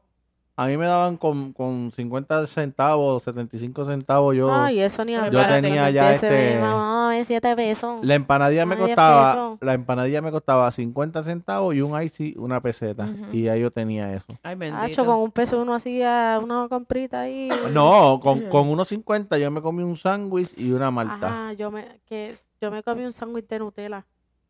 a 0.58 0.66
mí 0.66 0.76
me 0.78 0.86
daban 0.86 1.18
con, 1.18 1.52
con 1.52 1.92
50 1.94 2.46
centavos, 2.46 3.22
75 3.24 3.84
centavos 3.84 4.34
yo. 4.34 4.52
Ay, 4.52 4.80
eso 4.80 5.04
ni 5.04 5.12
Yo 5.12 5.46
tenía 5.46 5.90
ya 5.90 6.14
este- 6.14 6.26
de 6.26 7.24
7 7.26 7.56
pesos. 7.56 7.98
La 8.02 8.14
empanadilla 8.14 8.64
me 8.64 8.76
costaba, 8.76 9.32
pesos. 9.32 9.58
la 9.60 9.74
empanadilla 9.74 10.22
me 10.22 10.30
costaba 10.30 10.70
50 10.70 11.22
centavos 11.22 11.74
y 11.74 11.82
un 11.82 12.00
icy 12.00 12.34
una 12.38 12.60
peseta. 12.60 13.08
Y 13.32 13.42
ya 13.42 13.56
yo 13.56 13.70
tenía 13.70 14.14
eso. 14.14 14.26
Ay, 14.42 14.54
bendito. 14.54 14.82
Hacho, 14.82 15.04
con 15.04 15.16
un 15.16 15.30
peso 15.30 15.60
uno 15.60 15.74
hacía 15.74 16.40
una 16.42 16.68
comprita 16.68 17.20
ahí. 17.20 17.48
No, 17.76 18.18
con, 18.22 18.42
con 18.48 18.68
unos 18.68 18.88
50 18.88 19.36
yo 19.38 19.50
me 19.50 19.60
comí 19.60 19.82
un 19.82 19.96
sándwich 19.96 20.52
y 20.56 20.72
una 20.72 20.90
malta. 20.90 21.26
Ajá, 21.26 21.52
yo 21.52 21.70
me, 21.70 22.00
que, 22.06 22.34
yo 22.60 22.70
me 22.70 22.82
comí 22.82 23.04
un 23.04 23.12
sándwich 23.12 23.46
de 23.48 23.58
Nutella. 23.58 24.06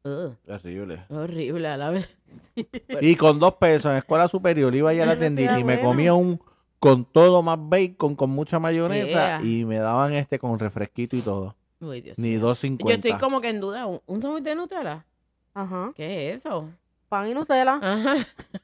Ugh, 0.07 0.37
Terrible. 0.47 1.05
horrible, 1.09 1.69
a 1.69 1.77
la 1.77 1.91
verdad. 1.91 2.09
Y 3.01 3.17
con 3.17 3.39
dos 3.39 3.55
pesos 3.55 3.91
en 3.91 3.99
escuela 3.99 4.29
superior 4.29 4.75
iba 4.75 4.91
allá 4.91 5.03
a 5.03 5.07
la 5.07 5.15
Sí, 5.15 5.21
tiendita 5.21 5.59
y 5.59 5.65
me 5.65 5.75
bueno. 5.77 5.89
comía 5.89 6.15
un 6.15 6.41
con 6.79 7.05
todo 7.05 7.43
más 7.43 7.59
bacon, 7.61 8.15
con 8.15 8.31
mucha 8.31 8.59
mayonesa 8.59 9.39
Yeah. 9.41 9.43
y 9.43 9.65
me 9.65 9.79
daban 9.79 10.13
este 10.13 10.39
con 10.39 10.59
refresquito 10.59 11.17
y 11.17 11.23
todo. 11.23 11.57
Uy, 11.81 12.01
Dios 12.03 12.19
Ni 12.19 12.31
mío. 12.37 12.41
2.50. 12.41 12.89
Yo 12.89 12.95
estoy 12.95 13.13
como 13.15 13.41
que 13.41 13.49
en 13.49 13.61
duda. 13.61 13.87
¿Un, 13.87 14.01
un 14.07 14.21
sándwich 14.23 14.45
de 14.45 14.55
Nutella? 14.55 15.05
Ajá. 15.55 15.93
¿Qué 15.97 16.33
es 16.33 16.41
eso? 16.41 16.69
Pan 17.09 17.29
y 17.29 17.35
Nutella. 17.35 17.79
Ajá. 17.83 18.15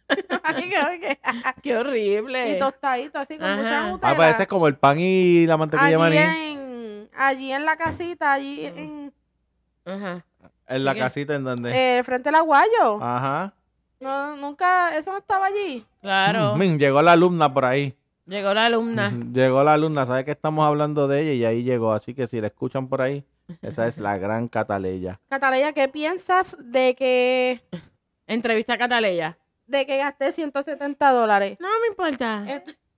Ay, 0.44 0.68
qué- 0.70 1.00
qué- 1.00 1.18
Qué 1.62 1.76
horrible. 1.76 2.50
y 2.54 2.58
tostadito, 2.58 3.18
así 3.18 3.36
con 3.38 3.46
Ajá. 3.46 3.56
mucha 3.62 3.90
Nutella. 3.90 4.10
Ah, 4.12 4.16
pues 4.16 4.30
ese 4.34 4.42
es 4.42 4.48
como 4.48 4.66
el 4.68 4.76
pan 4.76 4.98
y 5.00 5.46
la 5.46 5.56
mantequilla 5.56 5.88
de 5.88 5.94
allí 5.94 6.02
maní. 6.02 6.16
en, 6.18 7.10
allí 7.16 7.52
en 7.52 7.64
la 7.64 7.76
casita, 7.76 8.32
allí 8.32 8.64
en 8.66 9.12
Ajá. 9.84 10.24
En 10.76 10.84
la 10.84 10.94
casita 10.94 11.34
en 11.34 11.44
donde. 11.44 11.98
eh, 11.98 12.02
frente 12.02 12.28
al 12.28 12.34
aguayo. 12.36 13.02
Ajá. 13.02 13.52
No, 14.00 14.36
nunca, 14.36 14.96
eso 14.96 15.12
no 15.12 15.18
estaba 15.18 15.46
allí. 15.46 15.84
Claro. 16.00 16.56
Mm, 16.56 16.76
llegó 16.78 17.02
la 17.02 17.12
alumna 17.12 17.52
por 17.52 17.64
ahí. 17.64 17.96
Llegó 18.26 18.52
la 18.54 18.66
alumna. 18.66 19.08
Ujú, 19.14 19.32
Llegó 19.32 19.62
la 19.64 19.74
alumna, 19.74 20.06
sabe 20.06 20.24
que 20.24 20.30
estamos 20.32 20.64
hablando 20.66 21.06
de 21.08 21.20
ella 21.22 21.32
y 21.32 21.44
ahí 21.44 21.62
llegó. 21.62 21.92
Así 21.92 22.14
que 22.14 22.26
si 22.26 22.40
la 22.40 22.48
escuchan 22.48 22.88
por 22.88 23.00
ahí, 23.02 23.24
esa 23.62 23.86
es 23.86 23.98
la 23.98 24.16
gran 24.18 24.48
Cataleya. 24.48 25.20
Cataleya, 25.28 25.72
¿qué 25.72 25.88
piensas 25.88 26.56
de 26.60 26.94
que, 26.94 27.62
Entrevista 28.26 28.74
a 28.74 28.78
Cataleya. 28.78 29.38
de 29.66 29.86
que 29.86 29.98
gasté 29.98 30.32
170 30.32 31.10
dólares? 31.12 31.58
No 31.60 31.68
me 31.80 31.88
importa. 31.88 32.44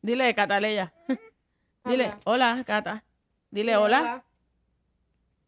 Dile, 0.02 0.35
Cataleya. 0.35 0.93
Dile, 1.85 2.12
hola, 2.25 2.62
Cata. 2.66 3.02
Dile, 3.50 3.76
hola. 3.76 4.23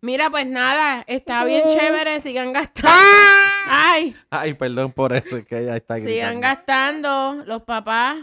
Mira, 0.01 0.31
pues 0.31 0.47
nada, 0.47 1.03
está 1.07 1.45
bien 1.45 1.65
chévere, 1.69 2.21
sigan 2.21 2.53
gastando. 2.53 2.91
Ay, 3.69 4.15
Ay, 4.31 4.55
perdón 4.55 4.93
por 4.93 5.13
eso, 5.13 5.39
es 5.39 5.47
que 5.47 5.59
ella 5.59 5.77
está 5.77 5.97
sigan 5.97 6.41
gritando. 6.41 6.41
gastando 6.41 7.35
los 7.47 7.63
papás. 7.63 8.19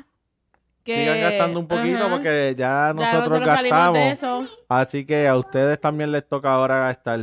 Que, 0.84 0.96
Sigan 0.96 1.22
gastando 1.22 1.60
un 1.62 1.68
poquito 1.68 2.06
Ajá, 2.06 2.10
porque 2.10 2.56
ya 2.58 2.88
ya 2.88 2.94
nosotros 2.94 3.46
salimos 3.46 3.94
de 3.94 4.00
gastamos. 4.10 4.48
eso. 4.50 4.64
Así 4.68 5.06
que 5.06 5.28
a 5.30 5.38
ustedes 5.38 5.80
también 5.80 6.12
les 6.12 6.28
toca 6.28 6.54
ahora 6.54 6.80
gastar. 6.80 7.20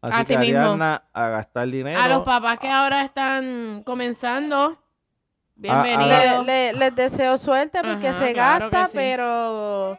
Así, 0.00 0.20
Así 0.20 0.32
que 0.34 0.38
mismo. 0.40 0.58
Ariana, 0.60 1.02
a 1.12 1.28
gastar 1.28 1.68
dinero. 1.68 2.00
A 2.00 2.08
los 2.08 2.22
papás 2.24 2.58
que 2.58 2.68
ahora 2.68 3.04
están 3.04 3.82
comenzando, 3.84 4.78
Ah, 5.68 5.82
Le- 5.82 5.96
bienvenidos. 5.96 6.46
le- 6.46 6.72
les 6.72 6.94
deseo 6.94 7.36
suerte 7.36 7.80
porque 7.82 8.08
Ajá, 8.08 8.18
se 8.26 8.32
claro 8.32 8.70
gasta, 8.70 8.86
sí. 8.86 8.92
pero 8.94 9.98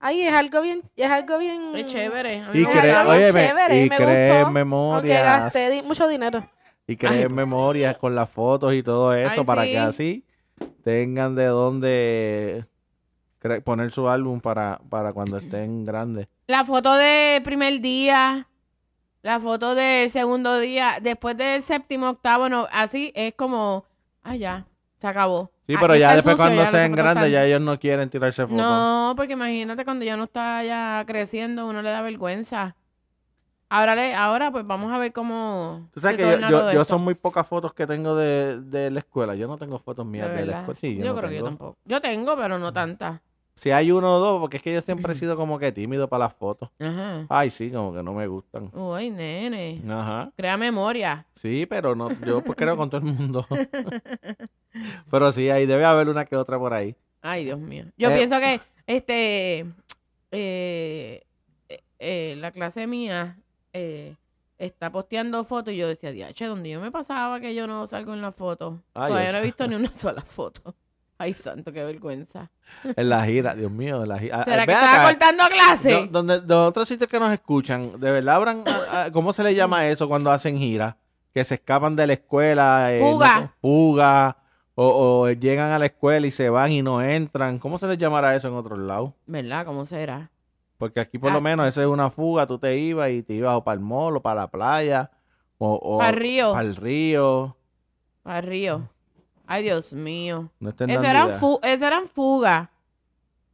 ay, 0.00 0.22
es 0.22 0.32
algo 0.34 0.60
bien, 0.62 0.82
es 0.96 1.10
algo 1.10 1.38
bien 1.38 1.74
Es 1.76 1.86
chévere. 1.86 2.40
a 2.40 2.50
mí 2.50 2.60
Y, 2.60 2.64
me 2.66 2.70
cre 2.70 2.90
algo 2.92 3.12
óyeme, 3.12 3.46
chévere, 3.46 3.84
y 3.84 3.88
me 3.90 3.96
creen 3.96 4.28
gustó, 4.28 4.38
aunque 4.46 4.52
memorias. 4.54 5.24
gasté 5.24 5.70
di- 5.70 5.82
mucho 5.82 6.08
dinero. 6.08 6.48
Y 6.86 6.96
creen 6.96 7.14
Ay, 7.14 7.22
por 7.24 7.32
memorias 7.32 7.98
con 7.98 8.14
las 8.14 8.28
fotos 8.30 8.72
y 8.74 8.82
todo 8.82 9.12
eso 9.14 9.40
Ay, 9.40 9.46
para 9.46 9.64
sí. 9.64 9.70
que 9.70 9.78
así 9.78 10.24
tengan 10.84 11.34
de 11.34 11.46
dónde 11.46 12.64
poner 13.64 13.90
su 13.90 14.08
álbum 14.08 14.40
para, 14.40 14.80
para 14.88 15.12
cuando 15.12 15.38
estén 15.38 15.84
grandes. 15.84 16.28
La 16.46 16.64
foto 16.64 16.94
del 16.94 17.42
primer 17.42 17.80
día, 17.80 18.48
la 19.22 19.40
foto 19.40 19.74
del 19.74 20.10
segundo 20.10 20.58
día, 20.60 20.98
después 21.02 21.36
del 21.36 21.62
séptimo, 21.62 22.08
octavo, 22.10 22.48
no, 22.48 22.66
así 22.72 23.12
es 23.14 23.34
como, 23.34 23.84
ah, 24.22 24.36
ya, 24.36 24.66
se 25.06 25.10
acabó. 25.10 25.50
Sí, 25.66 25.74
Aquí 25.74 25.80
pero 25.80 25.96
ya 25.96 26.14
después 26.14 26.34
sucio, 26.34 26.44
cuando 26.44 26.62
ya 26.62 26.70
sean 26.70 26.92
grandes 26.92 27.30
ya 27.30 27.44
ellos 27.44 27.60
no 27.60 27.78
quieren 27.78 28.10
tirarse 28.10 28.42
fotos. 28.42 28.56
No, 28.56 29.14
porque 29.16 29.34
imagínate 29.34 29.84
cuando 29.84 30.04
ya 30.04 30.16
no 30.16 30.24
está 30.24 30.64
ya 30.64 31.04
creciendo, 31.06 31.66
uno 31.66 31.82
le 31.82 31.90
da 31.90 32.02
vergüenza. 32.02 32.76
Ahora, 33.68 33.96
le, 33.96 34.14
ahora 34.14 34.52
pues 34.52 34.64
vamos 34.64 34.92
a 34.92 34.98
ver 34.98 35.12
cómo 35.12 35.88
Tú 35.92 35.98
sabes 35.98 36.18
que 36.18 36.40
yo, 36.48 36.72
yo, 36.72 36.84
son 36.84 37.02
muy 37.02 37.14
pocas 37.14 37.44
fotos 37.46 37.74
que 37.74 37.84
tengo 37.84 38.14
de, 38.14 38.60
de 38.60 38.90
la 38.90 39.00
escuela. 39.00 39.34
Yo 39.34 39.48
no 39.48 39.58
tengo 39.58 39.78
fotos 39.78 40.06
mías 40.06 40.28
De 40.30 40.36
de, 40.36 40.46
la 40.46 40.58
escuela. 40.60 40.80
Sí, 40.80 40.96
yo, 40.96 41.04
yo 41.04 41.12
no 41.12 41.16
creo 41.18 41.30
que 41.30 41.36
yo 41.36 41.44
tampoco. 41.44 41.76
Yo 41.84 42.00
tengo, 42.00 42.36
pero 42.36 42.58
no 42.58 42.72
tantas. 42.72 43.20
Si 43.56 43.70
hay 43.70 43.90
uno 43.90 44.16
o 44.16 44.18
dos, 44.18 44.38
porque 44.40 44.58
es 44.58 44.62
que 44.62 44.72
yo 44.74 44.80
siempre 44.82 45.12
he 45.14 45.16
sido 45.16 45.34
como 45.34 45.58
que 45.58 45.72
tímido 45.72 46.08
para 46.08 46.24
las 46.26 46.34
fotos. 46.34 46.68
Ajá. 46.78 47.24
Ay, 47.30 47.48
sí, 47.48 47.70
como 47.70 47.94
que 47.94 48.02
no 48.02 48.12
me 48.12 48.26
gustan. 48.26 48.70
Uy, 48.74 49.08
nene. 49.10 49.80
Ajá. 49.88 50.30
Crea 50.36 50.58
memoria. 50.58 51.24
Sí, 51.34 51.64
pero 51.66 51.94
no, 51.94 52.10
yo 52.20 52.42
pues 52.44 52.54
creo 52.56 52.76
con 52.76 52.90
todo 52.90 53.00
el 53.00 53.06
mundo. 53.14 53.46
pero 55.10 55.32
sí, 55.32 55.48
ahí 55.50 55.64
debe 55.66 55.84
haber 55.84 56.08
una 56.10 56.24
que 56.26 56.36
otra 56.36 56.58
por 56.58 56.74
ahí. 56.74 56.94
Ay, 57.22 57.44
Dios 57.44 57.58
mío. 57.58 57.86
Yo 57.96 58.10
Eh, 58.10 58.16
pienso 58.16 58.38
que 58.38 58.60
este 58.86 59.60
eh, 59.60 61.24
eh, 61.68 61.80
eh, 61.98 62.34
la 62.38 62.50
clase 62.52 62.86
mía 62.86 63.38
está 64.58 64.90
posteando 64.90 65.44
fotos 65.44 65.74
y 65.74 65.76
yo 65.76 65.88
decía, 65.88 66.12
diache, 66.12 66.46
donde 66.46 66.70
yo 66.70 66.80
me 66.80 66.90
pasaba 66.90 67.40
que 67.40 67.54
yo 67.54 67.66
no 67.66 67.86
salgo 67.86 68.14
en 68.14 68.22
la 68.22 68.32
foto. 68.32 68.80
Ay, 68.94 69.10
Todavía 69.10 69.32
no 69.32 69.38
he 69.38 69.42
visto 69.42 69.66
ni 69.68 69.74
una 69.76 69.94
sola 69.94 70.22
foto. 70.22 70.74
Ay, 71.18 71.32
santo, 71.32 71.72
qué 71.72 71.82
vergüenza. 71.82 72.50
En 72.96 73.08
la 73.08 73.24
gira, 73.24 73.54
Dios 73.54 73.70
mío, 73.70 74.02
en 74.02 74.08
la 74.08 74.18
gira. 74.18 74.44
¿Será 74.44 74.62
Ah, 74.62 74.66
que 74.66 74.72
estaba 74.72 74.92
acá, 74.94 75.04
cortando 75.04 75.44
clase? 75.48 75.90
do- 75.92 76.06
donde, 76.08 76.40
de 76.40 76.54
otros 76.54 76.86
sitios 76.88 77.08
que 77.08 77.18
nos 77.18 77.32
escuchan, 77.32 77.98
¿de 77.98 78.10
verdad 78.10 78.34
habrán, 78.36 78.62
ah, 78.66 78.80
ah, 78.90 79.08
cómo 79.12 79.32
se 79.32 79.42
le 79.42 79.54
llama 79.54 79.86
eso 79.88 80.08
cuando 80.08 80.30
hacen 80.30 80.58
gira? 80.58 80.98
Que 81.32 81.42
se 81.44 81.54
escapan 81.54 81.96
de 81.96 82.06
la 82.06 82.12
escuela. 82.14 82.92
eh, 82.94 82.98
Fuga. 82.98 83.50
fuga. 83.60 84.36
O, 84.78 85.22
o 85.22 85.30
llegan 85.30 85.70
a 85.72 85.78
la 85.78 85.86
escuela 85.86 86.26
y 86.26 86.30
se 86.30 86.50
van 86.50 86.70
y 86.70 86.82
no 86.82 87.00
entran. 87.00 87.58
¿Cómo 87.58 87.78
se 87.78 87.86
les 87.86 87.96
llamará 87.96 88.36
eso 88.36 88.48
en 88.48 88.54
otros 88.54 88.78
lados? 88.78 89.12
¿Verdad? 89.26 89.64
¿Cómo 89.64 89.86
será? 89.86 90.30
Porque 90.76 91.00
aquí 91.00 91.16
por 91.18 91.30
Ah. 91.30 91.34
lo 91.34 91.40
menos 91.40 91.66
eso 91.66 91.80
es 91.80 91.86
una 91.86 92.10
fuga, 92.10 92.46
tú 92.46 92.58
te 92.58 92.76
ibas 92.76 93.08
y 93.10 93.22
te 93.22 93.32
ibas 93.32 93.54
o 93.56 93.64
para 93.64 93.74
el 93.76 93.80
mall 93.80 94.16
o 94.18 94.20
para 94.20 94.42
la 94.42 94.46
playa 94.50 95.10
o, 95.56 95.72
o 95.82 95.96
Para 95.98 96.10
el 96.10 96.16
río. 96.16 96.52
para 96.52 96.68
el 96.68 96.76
río. 96.76 97.56
Para 98.22 98.38
el 98.40 98.44
río. 98.46 98.88
Ay, 99.46 99.62
Dios 99.62 99.92
mío. 99.92 100.50
No 100.60 100.70
estén 100.70 100.90
Eso 100.90 101.04
eran, 101.04 101.32
fu 101.32 101.60
eso 101.62 101.86
eran 101.86 102.06
fugas. 102.06 102.68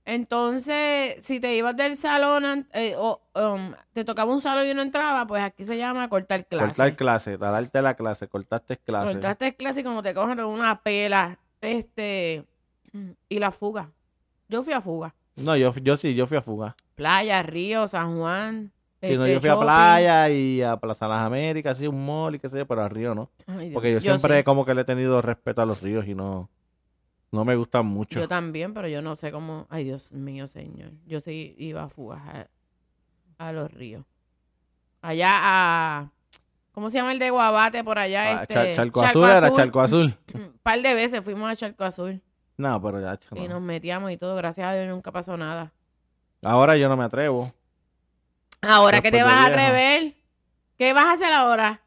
Entonces, 0.05 1.17
si 1.21 1.39
te 1.39 1.55
ibas 1.55 1.77
del 1.77 1.97
salón 1.97 2.67
eh, 2.73 2.97
o 2.97 3.21
um, 3.37 3.73
te 3.93 4.05
tocaba 4.05 4.33
un 4.33 4.41
salón 4.41 4.67
y 4.67 4.75
no 4.75 4.83
entraba, 4.83 5.27
pues 5.27 5.43
aquí 5.43 5.65
se 5.65 5.77
llama 5.77 6.09
cortar 6.09 6.45
clase. 6.47 6.67
Cortar 6.67 6.97
clase, 6.97 7.37
darte 7.37 7.83
la 7.83 7.95
clase, 7.95 8.27
cortaste 8.27 8.79
clase. 8.79 9.13
Cortaste 9.13 9.55
clase 9.55 9.81
y 9.81 9.85
como 9.85 10.03
te 10.03 10.13
cogen 10.13 10.37
te 10.37 10.43
cogen 10.43 10.59
una 10.59 10.83
pela. 10.83 11.39
Este. 11.61 12.45
Y 13.29 13.39
la 13.39 13.53
fuga. 13.53 13.91
Yo 14.49 14.63
fui 14.63 14.73
a 14.73 14.81
fuga. 14.81 15.15
No, 15.37 15.57
yo, 15.57 15.73
yo 15.77 15.97
sí, 15.97 16.15
yo 16.15 16.27
fui 16.27 16.37
a 16.37 16.43
fuga. 16.43 16.77
Playa, 16.97 17.43
Río, 17.43 17.87
San 17.87 18.19
Juan. 18.19 18.73
Sí, 19.03 19.17
no, 19.17 19.25
este, 19.25 19.35
yo 19.35 19.41
fui 19.41 19.49
a 19.51 19.57
playa 19.59 20.31
y 20.31 20.63
a 20.63 20.77
Plaza 20.77 21.09
Las 21.09 21.21
Américas, 21.27 21.77
así 21.77 21.89
un 21.89 22.07
mall 22.07 22.37
y 22.37 22.39
qué 22.39 22.49
sé 22.49 22.59
yo, 22.59 22.67
pero 22.67 22.83
a 22.83 22.89
Río 22.89 23.15
no. 23.17 23.31
Ay. 23.49 23.71
Porque 23.73 23.93
yo, 23.95 24.01
siempre 24.01 24.39
sí. 24.39 24.45
como 24.45 24.65
que 24.65 24.75
le 24.75 24.83
he 24.83 24.85
tenido 24.85 25.21
respeto 25.21 25.61
a 25.61 25.67
los 25.67 25.83
ríos 25.83 26.07
y 26.07 26.15
no, 26.15 26.49
no 27.33 27.45
me 27.45 27.57
gustan 27.57 27.85
mucho. 27.87 28.21
Yo 28.21 28.29
también, 28.29 28.73
pero 28.75 28.87
yo 28.87 29.03
no 29.03 29.17
sé 29.17 29.33
cómo. 29.33 29.67
Ay, 29.71 29.85
Dios 29.85 30.13
mío, 30.13 30.47
señor. 30.47 30.93
Yo 31.05 31.21
sí 31.21 31.55
iba 31.59 31.83
a 31.83 31.89
fugar 31.89 32.49
a, 33.39 33.49
a 33.49 33.53
los 33.53 33.73
ríos. 33.73 34.05
Allá 35.01 35.31
a. 35.33 36.11
¿Cómo 36.71 36.89
se 36.89 36.99
llama 36.99 37.13
el 37.13 37.19
de 37.19 37.31
Guabate 37.31 37.83
por 37.83 37.99
allá? 37.99 38.39
Ah, 38.39 38.43
este, 38.43 38.55
Char- 38.55 38.75
Charco, 38.75 39.03
Azul 39.03 39.25
era 39.29 39.53
Charco 39.53 39.81
Azul. 39.81 40.15
Un 40.33 40.53
par 40.63 40.81
de 40.81 40.95
veces 40.95 41.23
fuimos 41.23 41.51
a 41.51 41.57
Charco 41.57 41.85
Azul 41.85 42.23
No, 42.57 42.81
pero 42.81 43.01
ya, 43.01 43.19
y 43.35 43.49
no. 43.49 43.55
nos 43.55 43.63
metíamos 43.63 44.11
y 44.13 44.17
todo. 44.17 44.37
Gracias 44.37 44.67
a 44.67 44.75
Dios 44.75 44.89
nunca 44.89 45.11
pasó 45.11 45.37
nada. 45.37 45.73
Ahora 46.41 46.77
yo 46.77 46.89
no 46.89 46.97
me 46.97 47.05
atrevo. 47.05 47.53
Ahora, 48.63 49.01
¿qué 49.01 49.11
te 49.11 49.17
de 49.19 49.25
vas 49.25 49.35
a 49.35 49.47
atrever? 49.47 50.15
¿Qué 50.79 50.93
vas 50.93 51.05
a 51.07 51.13
hacer 51.13 51.33
ahora? 51.33 51.81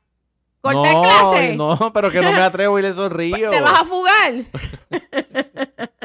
¿Cortar 0.62 0.94
no, 0.94 1.02
clase? 1.04 1.56
No, 1.56 1.94
pero 1.94 2.12
que 2.12 2.22
no 2.22 2.32
me 2.32 2.42
atrevo 2.42 2.76
a 2.76 2.80
ir 2.80 2.86
a 2.86 2.90
esos 2.90 3.12
ríos. 3.12 3.52
¿Te 3.52 3.62
vas 3.62 3.82
a 3.82 3.86
fugar? 3.86 4.34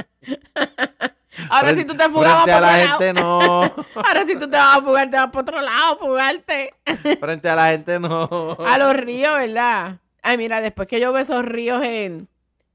ahora 1.51 1.75
si 1.75 1.85
tú 1.85 1.97
te 1.97 2.09
fugabas 2.09 2.45
Frente 2.45 2.53
por 2.53 2.53
a 2.53 2.61
la 2.61 2.69
otro 2.69 2.87
lado. 2.87 2.99
gente 2.99 3.13
no. 3.21 3.63
Ahora 3.97 4.27
si 4.27 4.35
tú 4.35 4.49
te 4.51 4.57
vas 4.57 4.77
a 4.77 4.83
fugar, 4.83 5.11
te 5.11 5.17
vas 5.17 5.31
por 5.31 5.43
otro 5.43 5.61
lado, 5.61 5.99
fugarte. 5.99 6.75
Frente 7.19 7.49
a 7.49 7.57
la 7.57 7.67
gente 7.71 7.99
no. 7.99 8.57
A 8.67 8.79
los 8.79 8.95
ríos, 8.95 9.35
¿verdad? 9.35 9.97
Ay, 10.23 10.39
mira, 10.39 10.61
después 10.61 10.87
que 10.87 11.01
yo 11.01 11.13
veo 11.13 11.23
esos 11.23 11.45
ríos 11.45 11.83
en, 11.83 12.29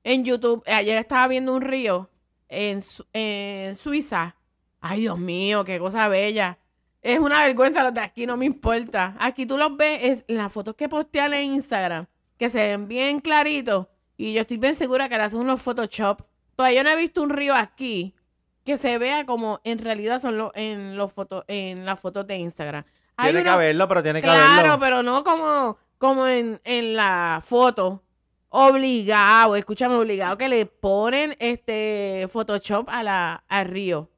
en 0.03 0.25
YouTube, 0.25 0.63
ayer 0.67 0.97
estaba 0.97 1.27
viendo 1.27 1.53
un 1.53 1.62
río 1.62 2.10
en, 2.49 2.79
en 3.13 3.75
Suiza. 3.75 4.36
Ay, 4.81 5.01
Dios 5.01 5.17
mío, 5.19 5.63
qué 5.63 5.79
cosa 5.79 6.08
bella. 6.08 6.58
Es 7.07 7.19
una 7.19 7.43
vergüenza 7.43 7.83
los 7.83 7.93
de 7.93 8.01
aquí, 8.01 8.25
no 8.25 8.35
me 8.35 8.45
importa. 8.45 9.15
Aquí 9.19 9.45
tú 9.45 9.59
los 9.59 9.77
ves 9.77 9.99
es, 10.01 10.25
en 10.27 10.37
las 10.37 10.51
fotos 10.51 10.73
que 10.75 10.89
postean 10.89 11.35
en 11.35 11.53
Instagram, 11.53 12.07
que 12.39 12.49
se 12.49 12.57
ven 12.57 12.87
bien 12.87 13.19
claritos. 13.19 13.85
Y 14.17 14.33
yo 14.33 14.41
estoy 14.41 14.57
bien 14.57 14.73
segura 14.73 15.07
que 15.07 15.15
le 15.15 15.21
hacen 15.21 15.39
unos 15.39 15.61
Photoshop. 15.61 16.21
Todavía 16.55 16.81
no 16.83 16.89
he 16.89 16.95
visto 16.95 17.21
un 17.21 17.29
río 17.29 17.53
aquí 17.53 18.15
que 18.63 18.77
se 18.77 18.97
vea 18.97 19.23
como 19.23 19.61
en 19.63 19.77
realidad 19.77 20.19
son 20.19 20.35
los 20.39 20.51
en 20.55 20.97
los 20.97 21.13
fotos 21.13 21.43
en 21.47 21.85
las 21.85 21.99
fotos 21.99 22.25
de 22.25 22.37
Instagram. 22.37 22.83
Hay 23.17 23.29
Tiene 23.31 23.43
que 23.43 23.49
haberlo, 23.49 23.87
pero 23.87 24.01
tiene 24.01 24.19
que 24.21 24.27
Claro, 24.27 24.71
haberlo. 24.71 24.79
pero 24.79 25.03
no 25.03 25.23
como, 25.23 25.77
como 25.99 26.25
en, 26.25 26.59
en 26.63 26.95
la 26.95 27.39
foto. 27.45 28.01
Obligado, 28.49 29.55
escúchame, 29.55 29.93
obligado 29.93 30.39
que 30.39 30.49
le 30.49 30.65
ponen 30.65 31.35
este 31.39 32.27
Photoshop 32.31 32.89
a 32.89 33.03
la, 33.03 33.43
al 33.47 33.67
río. 33.67 34.09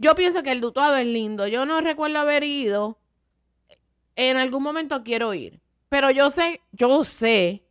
Yo 0.00 0.14
pienso 0.14 0.42
que 0.42 0.50
el 0.50 0.62
Dutuado 0.62 0.96
es 0.96 1.06
lindo. 1.06 1.46
Yo 1.46 1.66
no 1.66 1.82
recuerdo 1.82 2.18
haber 2.18 2.42
ido. 2.42 2.96
En 4.16 4.38
algún 4.38 4.62
momento 4.62 5.04
quiero 5.04 5.34
ir. 5.34 5.60
Pero 5.90 6.10
yo 6.10 6.30
sé, 6.30 6.62
yo 6.72 7.04
sé 7.04 7.62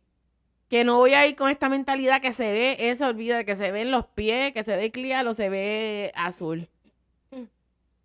que 0.68 0.84
no 0.84 0.98
voy 0.98 1.14
a 1.14 1.26
ir 1.26 1.34
con 1.34 1.50
esta 1.50 1.68
mentalidad 1.68 2.20
que 2.20 2.32
se 2.32 2.52
ve, 2.52 2.76
eso 2.78 3.08
olvida, 3.08 3.42
que 3.42 3.56
se 3.56 3.72
ven 3.72 3.90
los 3.90 4.06
pies, 4.06 4.52
que 4.52 4.62
se 4.62 4.76
ve 4.76 4.92
clear 4.92 5.26
o 5.26 5.34
se 5.34 5.48
ve 5.48 6.12
azul. 6.14 6.68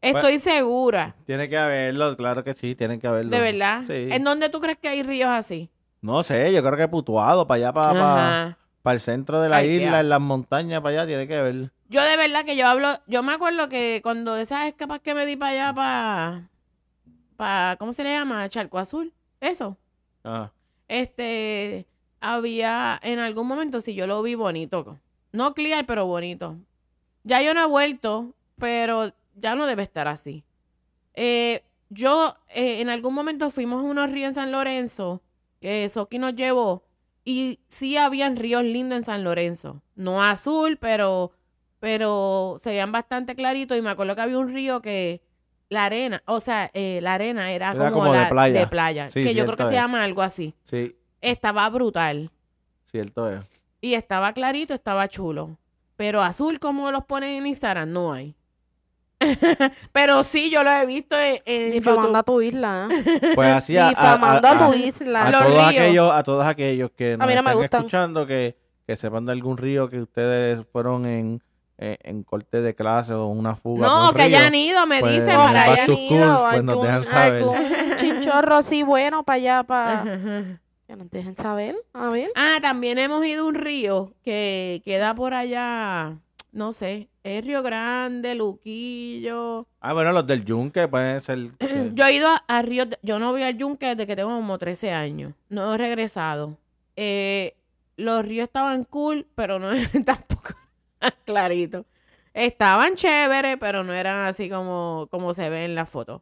Estoy 0.02 0.40
segura. 0.40 1.16
Tiene 1.28 1.48
que 1.48 1.58
haberlo, 1.60 2.18
claro 2.18 2.44
que 2.44 2.56
sí, 2.56 2.74
tiene 2.74 3.00
que 3.00 3.08
haberlo. 3.08 3.30
De 3.30 3.40
verdad. 3.40 3.84
Sí. 3.86 4.10
¿En 4.12 4.24
dónde 4.24 4.50
tú 4.50 4.60
crees 4.60 4.80
que 4.80 4.88
hay 4.88 5.04
ríos 5.04 5.30
así? 5.30 5.70
No 6.02 6.24
sé, 6.24 6.52
yo 6.52 6.64
creo 6.64 6.78
que 6.78 6.88
putuado, 6.88 7.46
para 7.46 7.58
allá, 7.58 7.74
para, 7.74 8.58
para, 8.82 8.94
el 8.96 9.00
centro 9.00 9.40
de 9.40 9.50
la 9.50 9.58
Ay, 9.58 9.70
isla, 9.70 10.00
en 10.00 10.10
las 10.10 10.22
montañas, 10.22 10.82
para 10.82 11.02
allá, 11.02 11.08
tiene 11.08 11.28
que 11.28 11.36
haber. 11.36 11.72
Yo 11.88 12.02
de 12.02 12.18
verdad 12.18 12.46
que 12.46 12.56
yo 12.56 12.68
hablo, 12.68 13.00
yo 13.08 13.22
me 13.22 13.34
acuerdo 13.34 13.70
que 13.70 14.00
cuando 14.02 14.38
esas 14.38 14.66
escapas 14.66 15.02
que 15.02 15.14
me 15.14 15.26
di 15.26 15.36
para 15.36 15.52
allá, 15.52 15.74
para, 15.74 16.50
para, 17.36 17.76
¿cómo 17.78 17.94
se 17.94 18.04
le 18.04 18.12
llama? 18.12 18.50
Charco 18.50 18.80
Azul, 18.80 19.14
eso. 19.40 19.78
Ajá. 20.24 20.52
Este, 20.88 21.86
había, 22.20 23.00
en 23.04 23.20
algún 23.20 23.48
momento 23.48 23.82
sí 23.82 23.94
yo 23.94 24.08
lo 24.08 24.22
vi 24.24 24.36
bonito. 24.36 25.00
No 25.32 25.54
clear, 25.54 25.86
pero 25.86 26.06
bonito. 26.06 26.58
Ya 27.24 27.42
yo 27.42 27.54
no 27.54 27.62
he 27.62 27.68
vuelto, 27.68 28.34
pero 28.58 29.14
ya 29.36 29.56
no 29.56 29.66
debe 29.68 29.84
estar 29.84 30.08
así. 30.08 30.44
Eh, 31.14 31.64
yo, 31.90 32.38
eh, 32.50 32.82
en 32.82 32.90
algún 32.90 33.14
momento 33.14 33.50
fuimos 33.50 33.80
a 33.80 33.88
unos 33.88 34.12
ríos 34.12 34.30
en 34.30 34.34
San 34.36 34.52
Lorenzo, 34.52 35.22
que 35.60 35.88
Soki 35.90 36.20
nos 36.20 36.36
llevó, 36.36 36.84
y 37.24 37.60
sí 37.68 37.98
habían 37.98 38.36
ríos 38.36 38.64
lindos 38.64 39.00
en 39.00 39.06
San 39.06 39.24
Lorenzo. 39.24 39.82
No 39.96 40.24
azul, 40.24 40.78
pero, 40.78 41.32
pero 41.86 42.58
se 42.60 42.72
veían 42.72 42.92
bastante 42.92 43.36
claritos, 43.36 43.78
y 43.78 43.82
me 43.84 43.92
acuerdo 43.92 44.16
que 44.16 44.22
había 44.22 44.40
un 44.40 44.52
río 44.52 44.82
que 44.82 45.22
la 45.70 45.86
arena, 45.86 46.24
o 46.26 46.40
sea, 46.40 46.72
eh, 46.74 46.98
la 47.04 47.14
arena 47.14 47.52
era, 47.52 47.74
Era 47.74 47.92
como, 47.92 48.06
como 48.06 48.14
de 48.14 48.22
la- 48.22 48.30
playa. 48.30 48.60
de 48.60 48.66
playa, 48.66 49.08
Sí, 49.12 49.24
que 49.24 49.36
yo 49.36 49.46
creo 49.46 49.56
que 49.56 49.68
se 49.68 49.76
llama 49.76 50.04
algo 50.04 50.24
así. 50.24 50.56
Sí, 50.64 50.96
Estaba 51.22 51.70
brutal. 51.70 52.32
cierto 52.90 53.30
es. 53.30 53.46
Y 53.82 53.94
estaba 53.94 54.34
clarito, 54.34 54.74
estaba 54.74 55.08
chulo. 55.08 55.60
Pero 55.96 56.24
azul, 56.24 56.60
como 56.60 56.90
los 56.92 57.06
ponen 57.06 57.30
en 57.38 57.46
Instagram, 57.46 57.92
no 57.94 58.14
hay. 58.14 58.36
Pero 59.94 60.24
sí, 60.24 60.50
yo 60.50 60.64
lo 60.64 60.72
he 60.72 60.88
visto 60.88 61.16
en, 61.20 61.40
en 61.46 61.72
Difamando 61.72 62.08
YouTube. 62.08 62.18
a 62.18 62.24
tu 62.24 62.42
isla. 62.42 62.90
¿eh? 62.92 63.32
Pues 63.36 63.50
así 63.52 63.78
a, 63.78 63.86
a- 63.86 63.90
Difamando 63.90 64.48
a, 64.48 64.52
a- 64.52 64.72
tu 64.72 64.74
isla. 64.74 65.24
a 65.26 65.30
Los 65.32 65.42
todos 65.44 65.54
ríos. 65.54 65.68
aquellos, 65.70 66.12
a 66.14 66.24
todos 66.24 66.46
aquellos 66.48 66.92
que 66.98 67.16
nos 67.16 67.28
mí 67.28 67.36
no 67.36 67.44
me 67.44 67.50
están 67.52 67.62
gustan. 67.62 67.80
escuchando, 67.82 68.26
que, 68.26 68.58
que 68.88 68.96
sepan 68.96 69.26
de 69.26 69.34
algún 69.34 69.58
río 69.58 69.88
que 69.88 70.02
ustedes 70.02 70.66
fueron 70.72 71.06
en, 71.06 71.42
en, 71.78 71.98
en 72.02 72.24
corte 72.24 72.62
de 72.62 72.74
clase 72.76 73.14
o 73.14 73.28
una 73.28 73.56
fuga. 73.56 73.88
No, 73.88 74.12
que 74.14 74.26
río. 74.26 74.38
hayan 74.38 74.56
ido, 74.56 74.86
me 74.88 75.00
Pues, 75.00 75.16
dicen 75.16 75.36
para 75.38 75.64
allá. 75.64 75.84
school, 75.86 76.00
pues, 76.52 76.64
nos 76.64 76.82
dejan 76.82 77.06
saber. 77.06 77.44
Un 77.44 77.98
chinchorro 77.98 78.56
así 78.56 78.84
bueno 78.84 79.24
para 79.24 79.36
allá, 79.36 79.64
para... 79.64 80.02
Ajá. 80.02 80.60
Que 80.88 80.96
nos 80.96 81.10
dejen 81.10 81.36
saber. 81.36 81.76
A 81.94 82.10
ver. 82.10 82.30
Ah, 82.36 82.58
también 82.62 83.00
hemos 83.00 83.26
ido 83.26 83.44
a 83.44 83.48
un 83.48 83.56
río 83.56 84.14
que 84.24 84.84
queda 84.86 85.16
por 85.16 85.34
allá, 85.34 86.18
no 86.52 86.74
sé, 86.74 87.10
es 87.24 87.44
Río 87.44 87.64
Grande, 87.64 88.36
Luquillo. 88.36 89.68
Ah, 89.82 89.94
bueno, 89.94 90.12
los 90.12 90.28
del 90.28 90.46
yunque 90.46 90.88
pueden 90.88 91.22
ser... 91.22 91.50
que- 91.60 91.92
Yo 91.96 92.06
he 92.06 92.14
ido 92.14 92.28
a, 92.30 92.44
a 92.48 92.62
ríos, 92.62 92.90
de- 92.90 93.00
yo 93.02 93.18
no 93.20 93.32
voy 93.32 93.42
al 93.44 93.58
yunque 93.58 93.88
desde 93.88 94.06
que 94.06 94.16
tengo 94.16 94.30
como 94.30 94.58
13 94.60 94.92
años, 94.92 95.34
no 95.50 95.74
he 95.74 95.78
regresado. 95.80 96.58
Eh, 96.96 97.56
los 97.98 98.24
ríos 98.24 98.44
estaban 98.46 98.84
cool, 98.84 99.26
pero 99.36 99.58
no 99.60 99.70
tampoco 100.06 100.54
clarito. 101.26 101.86
Estaban 102.34 102.96
chéveres, 102.96 103.58
pero 103.60 103.84
no 103.84 103.94
eran 103.94 104.26
así 104.28 104.50
como, 104.50 105.08
como 105.10 105.34
se 105.34 105.50
ve 105.50 105.66
en 105.66 105.76
la 105.76 105.86
foto. 105.86 106.22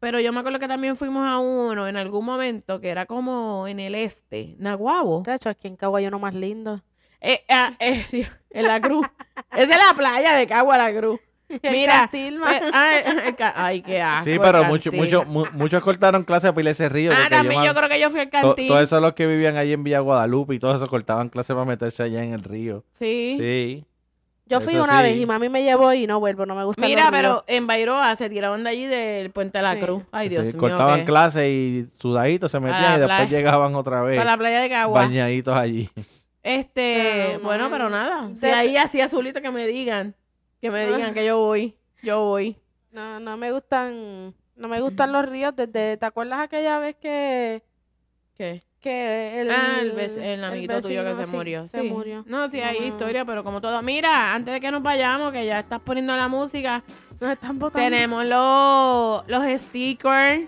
Pero 0.00 0.20
yo 0.20 0.30
me 0.32 0.40
acuerdo 0.40 0.58
que 0.58 0.68
también 0.68 0.96
fuimos 0.96 1.26
a 1.26 1.38
uno 1.38 1.88
en 1.88 1.96
algún 1.96 2.24
momento 2.26 2.80
que 2.80 2.90
era 2.90 3.06
como 3.06 3.66
en 3.66 3.80
el 3.80 3.94
este, 3.94 4.54
Naguabo. 4.58 5.22
De 5.22 5.34
hecho, 5.34 5.48
aquí 5.48 5.68
en 5.68 5.76
Cagua 5.76 6.00
hay 6.00 6.06
uno 6.06 6.18
más 6.18 6.34
lindo. 6.34 6.82
Eh, 7.22 7.42
ah, 7.48 7.72
eh, 7.80 8.04
río- 8.12 8.28
en 8.50 8.66
la 8.66 8.80
cruz. 8.80 9.06
es 9.56 9.68
de 9.68 9.74
la 9.76 9.94
playa 9.96 10.34
de 10.36 10.46
Cagua 10.46 10.76
la 10.76 10.94
cruz. 10.94 11.18
Mira, 11.62 12.00
Cantil, 12.00 12.38
ma. 12.38 12.52
Eh, 12.56 12.60
ay, 12.72 13.02
ay, 13.54 13.82
qué 13.82 14.02
asco. 14.02 14.24
sí, 14.24 14.32
el 14.32 14.40
pero 14.40 14.64
muchos 14.64 14.92
muchos 14.92 15.26
mu- 15.26 15.46
muchos 15.52 15.80
cortaron 15.82 16.24
clases 16.24 16.50
para 16.50 16.60
ir 16.62 16.68
a 16.68 16.70
ese 16.72 16.88
río. 16.90 17.12
Ah, 17.14 17.28
también 17.30 17.60
me- 17.60 17.66
yo 17.66 17.72
creo 17.74 17.88
que 17.88 18.00
yo 18.00 18.10
fui 18.10 18.20
al 18.20 18.26
to- 18.30 18.32
cantil. 18.48 18.66
Todos 18.68 18.82
esos 18.82 19.00
los 19.00 19.14
que 19.14 19.26
vivían 19.26 19.56
allí 19.56 19.72
en 19.72 19.82
Villa 19.84 20.00
Guadalupe 20.00 20.54
y 20.54 20.58
todos 20.58 20.76
esos 20.76 20.88
cortaban 20.90 21.28
clases 21.30 21.54
para 21.54 21.64
meterse 21.64 22.02
allá 22.02 22.22
en 22.22 22.34
el 22.34 22.42
río. 22.42 22.84
Sí. 22.92 23.36
Sí. 23.38 23.84
Yo 24.48 24.60
fui 24.60 24.74
eso 24.74 24.84
una 24.84 24.98
sí. 24.98 25.02
vez 25.02 25.16
y 25.16 25.26
mami 25.26 25.48
me 25.48 25.62
llevó 25.64 25.92
y 25.92 26.06
no 26.06 26.20
vuelvo, 26.20 26.46
no 26.46 26.54
me 26.54 26.64
gusta. 26.64 26.82
Mira, 26.86 27.08
pero 27.10 27.42
en 27.48 27.66
Bairoa 27.66 28.14
se 28.14 28.30
tiraban 28.30 28.62
de 28.62 28.70
allí 28.70 28.86
del 28.86 29.30
Puente 29.32 29.58
de 29.58 29.64
la 29.64 29.74
Sí. 29.74 29.80
Cruz. 29.80 30.04
Ay, 30.12 30.28
Dios 30.28 30.46
Sí, 30.46 30.52
mío. 30.52 30.60
cortaban 30.60 31.00
qué- 31.00 31.04
clases 31.04 31.48
y 31.48 31.88
sudaditos 31.98 32.50
se 32.52 32.60
metían 32.60 32.96
y 32.96 32.98
después 33.00 33.16
playa. 33.22 33.28
llegaban 33.36 33.74
otra 33.74 34.02
vez 34.02 34.16
Para 34.16 34.30
la 34.30 34.36
playa 34.38 34.60
de 34.60 34.68
Cagua. 34.68 35.00
bañaditos 35.02 35.56
allí. 35.56 35.90
Este, 36.44 37.26
Pero, 37.32 37.40
bueno, 37.40 37.64
mami, 37.64 37.72
pero 37.72 37.90
nada. 37.90 38.28
De- 38.30 38.52
ahí 38.52 38.76
así 38.76 39.00
azulito 39.00 39.40
que 39.42 39.50
me 39.50 39.66
digan. 39.66 40.14
Que 40.60 40.70
me 40.70 40.86
digan 40.86 41.12
que 41.12 41.26
yo 41.26 41.38
voy. 41.38 41.76
Yo 42.02 42.20
voy. 42.20 42.56
No, 42.92 43.18
no 43.18 43.36
me 43.36 43.50
gustan, 43.50 44.32
no 44.54 44.68
me 44.68 44.80
gustan 44.80 45.10
los 45.12 45.26
ríos 45.28 45.54
desde, 45.56 45.96
¿te 45.96 46.06
acuerdas 46.06 46.38
aquella 46.40 46.78
vez 46.78 46.94
que, 46.96 47.62
¿Qué? 48.36 48.62
Que 48.80 49.40
el, 49.40 49.50
ah, 49.50 49.78
el, 49.80 49.98
el 49.98 50.44
amiguito 50.44 50.80
tuyo 50.80 51.02
que 51.04 51.14
se 51.16 51.24
sí, 51.24 51.34
murió. 51.36 51.66
Se 51.66 51.80
sí. 51.80 51.88
murió. 51.88 52.22
No, 52.26 52.48
sí, 52.48 52.60
hay 52.60 52.78
No. 52.80 52.86
historia, 52.86 53.24
pero 53.24 53.42
como 53.42 53.60
todo. 53.60 53.82
Mira, 53.82 54.32
antes 54.34 54.54
de 54.54 54.60
que 54.60 54.70
nos 54.70 54.82
vayamos, 54.82 55.32
que 55.32 55.44
ya 55.44 55.58
estás 55.60 55.80
poniendo 55.80 56.16
la 56.16 56.28
música, 56.28 56.82
Nos 57.20 57.30
están 57.30 57.58
botando. 57.58 57.84
tenemos 57.88 58.24
los, 58.26 59.26
los 59.28 59.60
stickers 59.60 60.42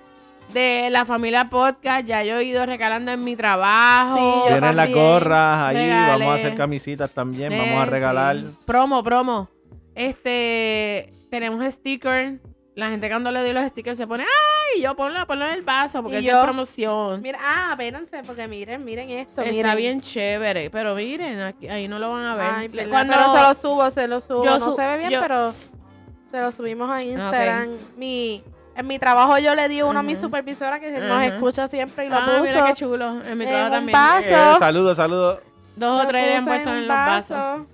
de 0.53 0.89
la 0.91 1.05
familia 1.05 1.51
podcast. 1.51 2.07
Ya 2.07 2.23
yo 2.23 2.39
he 2.39 2.45
ido 2.45 2.65
regalando 2.65 3.11
en 3.13 3.25
mi 3.25 3.35
trabajo. 3.35 4.17
Sí, 4.17 4.51
yo 4.53 4.59
Tienen 4.61 4.93
gorras 4.93 5.59
ahí, 5.59 5.77
Regalé. 5.77 6.25
vamos 6.25 6.29
a 6.29 6.35
hacer 6.39 6.55
camisitas 6.55 7.11
también, 7.13 7.53
Eh, 7.53 7.59
vamos 7.59 7.83
a 7.83 7.85
sí. 7.87 7.91
regalar. 7.91 8.37
Promo, 8.65 9.03
promo. 9.03 9.49
Este, 9.95 11.13
tenemos 11.31 11.65
stickers. 11.75 12.39
La 12.79 12.91
gente 12.91 13.09
cuando 13.09 13.33
le 13.33 13.41
doy 13.41 13.53
los 13.53 13.67
stickers 13.67 13.99
se 13.99 14.07
pone, 14.07 14.23
ay, 14.23 14.83
yo 14.83 14.95
ponlo, 14.95 15.27
ponlo 15.27 15.47
en 15.47 15.55
el 15.55 15.63
vaso 15.63 16.01
porque 16.01 16.23
yo, 16.23 16.39
es 16.39 16.45
promoción. 16.45 17.21
Mira, 17.21 17.41
ah, 17.43 17.71
espérense, 17.73 18.23
porque 18.25 18.47
miren, 18.47 18.85
miren 18.85 19.11
esto, 19.11 19.41
Está 19.43 19.51
miren. 19.53 19.77
bien 19.77 20.01
chévere, 20.01 20.71
pero 20.71 20.95
miren, 20.95 21.41
aquí, 21.41 21.67
ahí 21.67 21.89
no 21.89 21.99
lo 21.99 22.13
van 22.13 22.25
a 22.25 22.37
ver. 22.37 22.47
Ay, 22.55 22.69
perdón, 22.69 23.09
pero 23.11 23.33
se 23.35 23.43
lo 23.43 23.55
subo, 23.55 23.91
se 23.91 24.07
lo 24.07 24.21
subo. 24.21 24.45
Yo 24.45 24.59
no 24.61 24.65
su- 24.65 24.77
se 24.77 24.87
ve 24.87 24.97
bien, 24.99 25.11
yo- 25.11 25.21
pero 25.21 25.53
se 26.31 26.41
lo 26.41 26.53
subimos 26.53 26.89
a 26.89 27.03
Instagram. 27.03 27.71
Mi, 27.97 28.45
en 28.77 28.87
mi 28.87 29.01
trabajo 29.01 29.37
yo 29.39 29.57
le 29.57 29.69
di 29.69 29.83
uno 29.83 29.99
a 29.99 30.03
mi 30.05 30.15
supervisora 30.15 30.79
que 30.79 30.93
nos 30.93 31.23
escucha 31.25 31.67
siempre 31.67 32.07
y 32.07 32.09
lo 32.11 32.15
ah, 32.15 32.27
puso. 32.39 32.43
mira 32.45 32.65
qué 32.67 32.75
chulo. 32.75 33.23
En 33.25 33.39
mi 33.39 33.45
en 33.45 33.51
trabajo 33.51 33.73
también. 33.73 33.93
vaso. 33.93 34.29
Eh, 34.29 34.59
saludos, 34.61 34.97
saludos. 34.97 35.41
Dos 35.75 36.05
o 36.05 36.07
tres 36.07 36.27
le 36.27 36.37
han 36.37 36.45
puesto 36.45 36.71
un 36.71 36.77
en 36.77 36.87
los 36.87 36.97
vasos. 36.97 37.69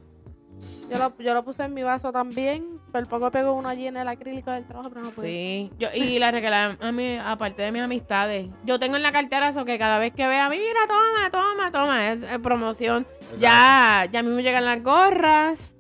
Yo 0.90 0.98
lo, 0.98 1.12
yo 1.18 1.34
lo 1.34 1.44
puse 1.44 1.62
en 1.62 1.74
mi 1.74 1.82
vaso 1.82 2.10
también. 2.10 2.73
Por 2.94 3.08
poco 3.08 3.28
pego 3.32 3.54
uno 3.54 3.68
allí 3.68 3.88
en 3.88 3.96
el 3.96 4.06
acrílico 4.06 4.52
del 4.52 4.64
trabajo, 4.66 4.88
pero 4.88 5.02
no 5.02 5.10
pude. 5.10 5.26
Sí, 5.26 5.72
yo, 5.80 5.88
y 5.92 6.20
la 6.20 6.30
regalé 6.30 6.76
a 6.80 6.92
mí, 6.92 7.18
aparte 7.18 7.62
de 7.62 7.72
mis 7.72 7.82
amistades. 7.82 8.46
Yo 8.62 8.78
tengo 8.78 8.94
en 8.94 9.02
la 9.02 9.10
cartera 9.10 9.48
eso 9.48 9.64
que 9.64 9.80
cada 9.80 9.98
vez 9.98 10.12
que 10.12 10.24
vea, 10.28 10.48
mira, 10.48 10.62
toma, 10.86 11.28
toma, 11.32 11.72
toma, 11.72 12.12
es, 12.12 12.22
eh, 12.22 12.38
promoción. 12.38 13.04
Ya, 13.40 14.06
ya 14.12 14.20
a 14.20 14.22
mí 14.22 14.30
me 14.30 14.44
llegan 14.44 14.64
las 14.64 14.80
gorras. 14.80 15.74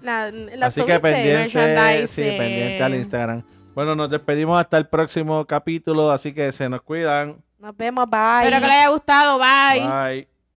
La, 0.00 0.30
la 0.30 0.66
Así 0.66 0.84
que 0.84 1.00
pendiente, 1.00 1.50
sí, 1.50 1.58
Merchandising. 1.58 2.38
pendiente 2.38 2.82
al 2.84 2.94
Instagram. 2.94 3.42
Bueno, 3.74 3.96
nos 3.96 4.08
despedimos 4.08 4.60
hasta 4.60 4.78
el 4.78 4.86
próximo 4.86 5.44
capítulo, 5.46 6.12
así 6.12 6.32
que 6.32 6.52
se 6.52 6.68
nos 6.68 6.82
cuidan. 6.82 7.42
Nos 7.58 7.76
vemos, 7.76 8.08
bye. 8.08 8.44
Espero 8.44 8.60
que 8.60 8.66
les 8.68 8.76
haya 8.76 8.88
gustado. 8.90 9.40
Bye. 9.40 9.80
Bye. 9.80 10.29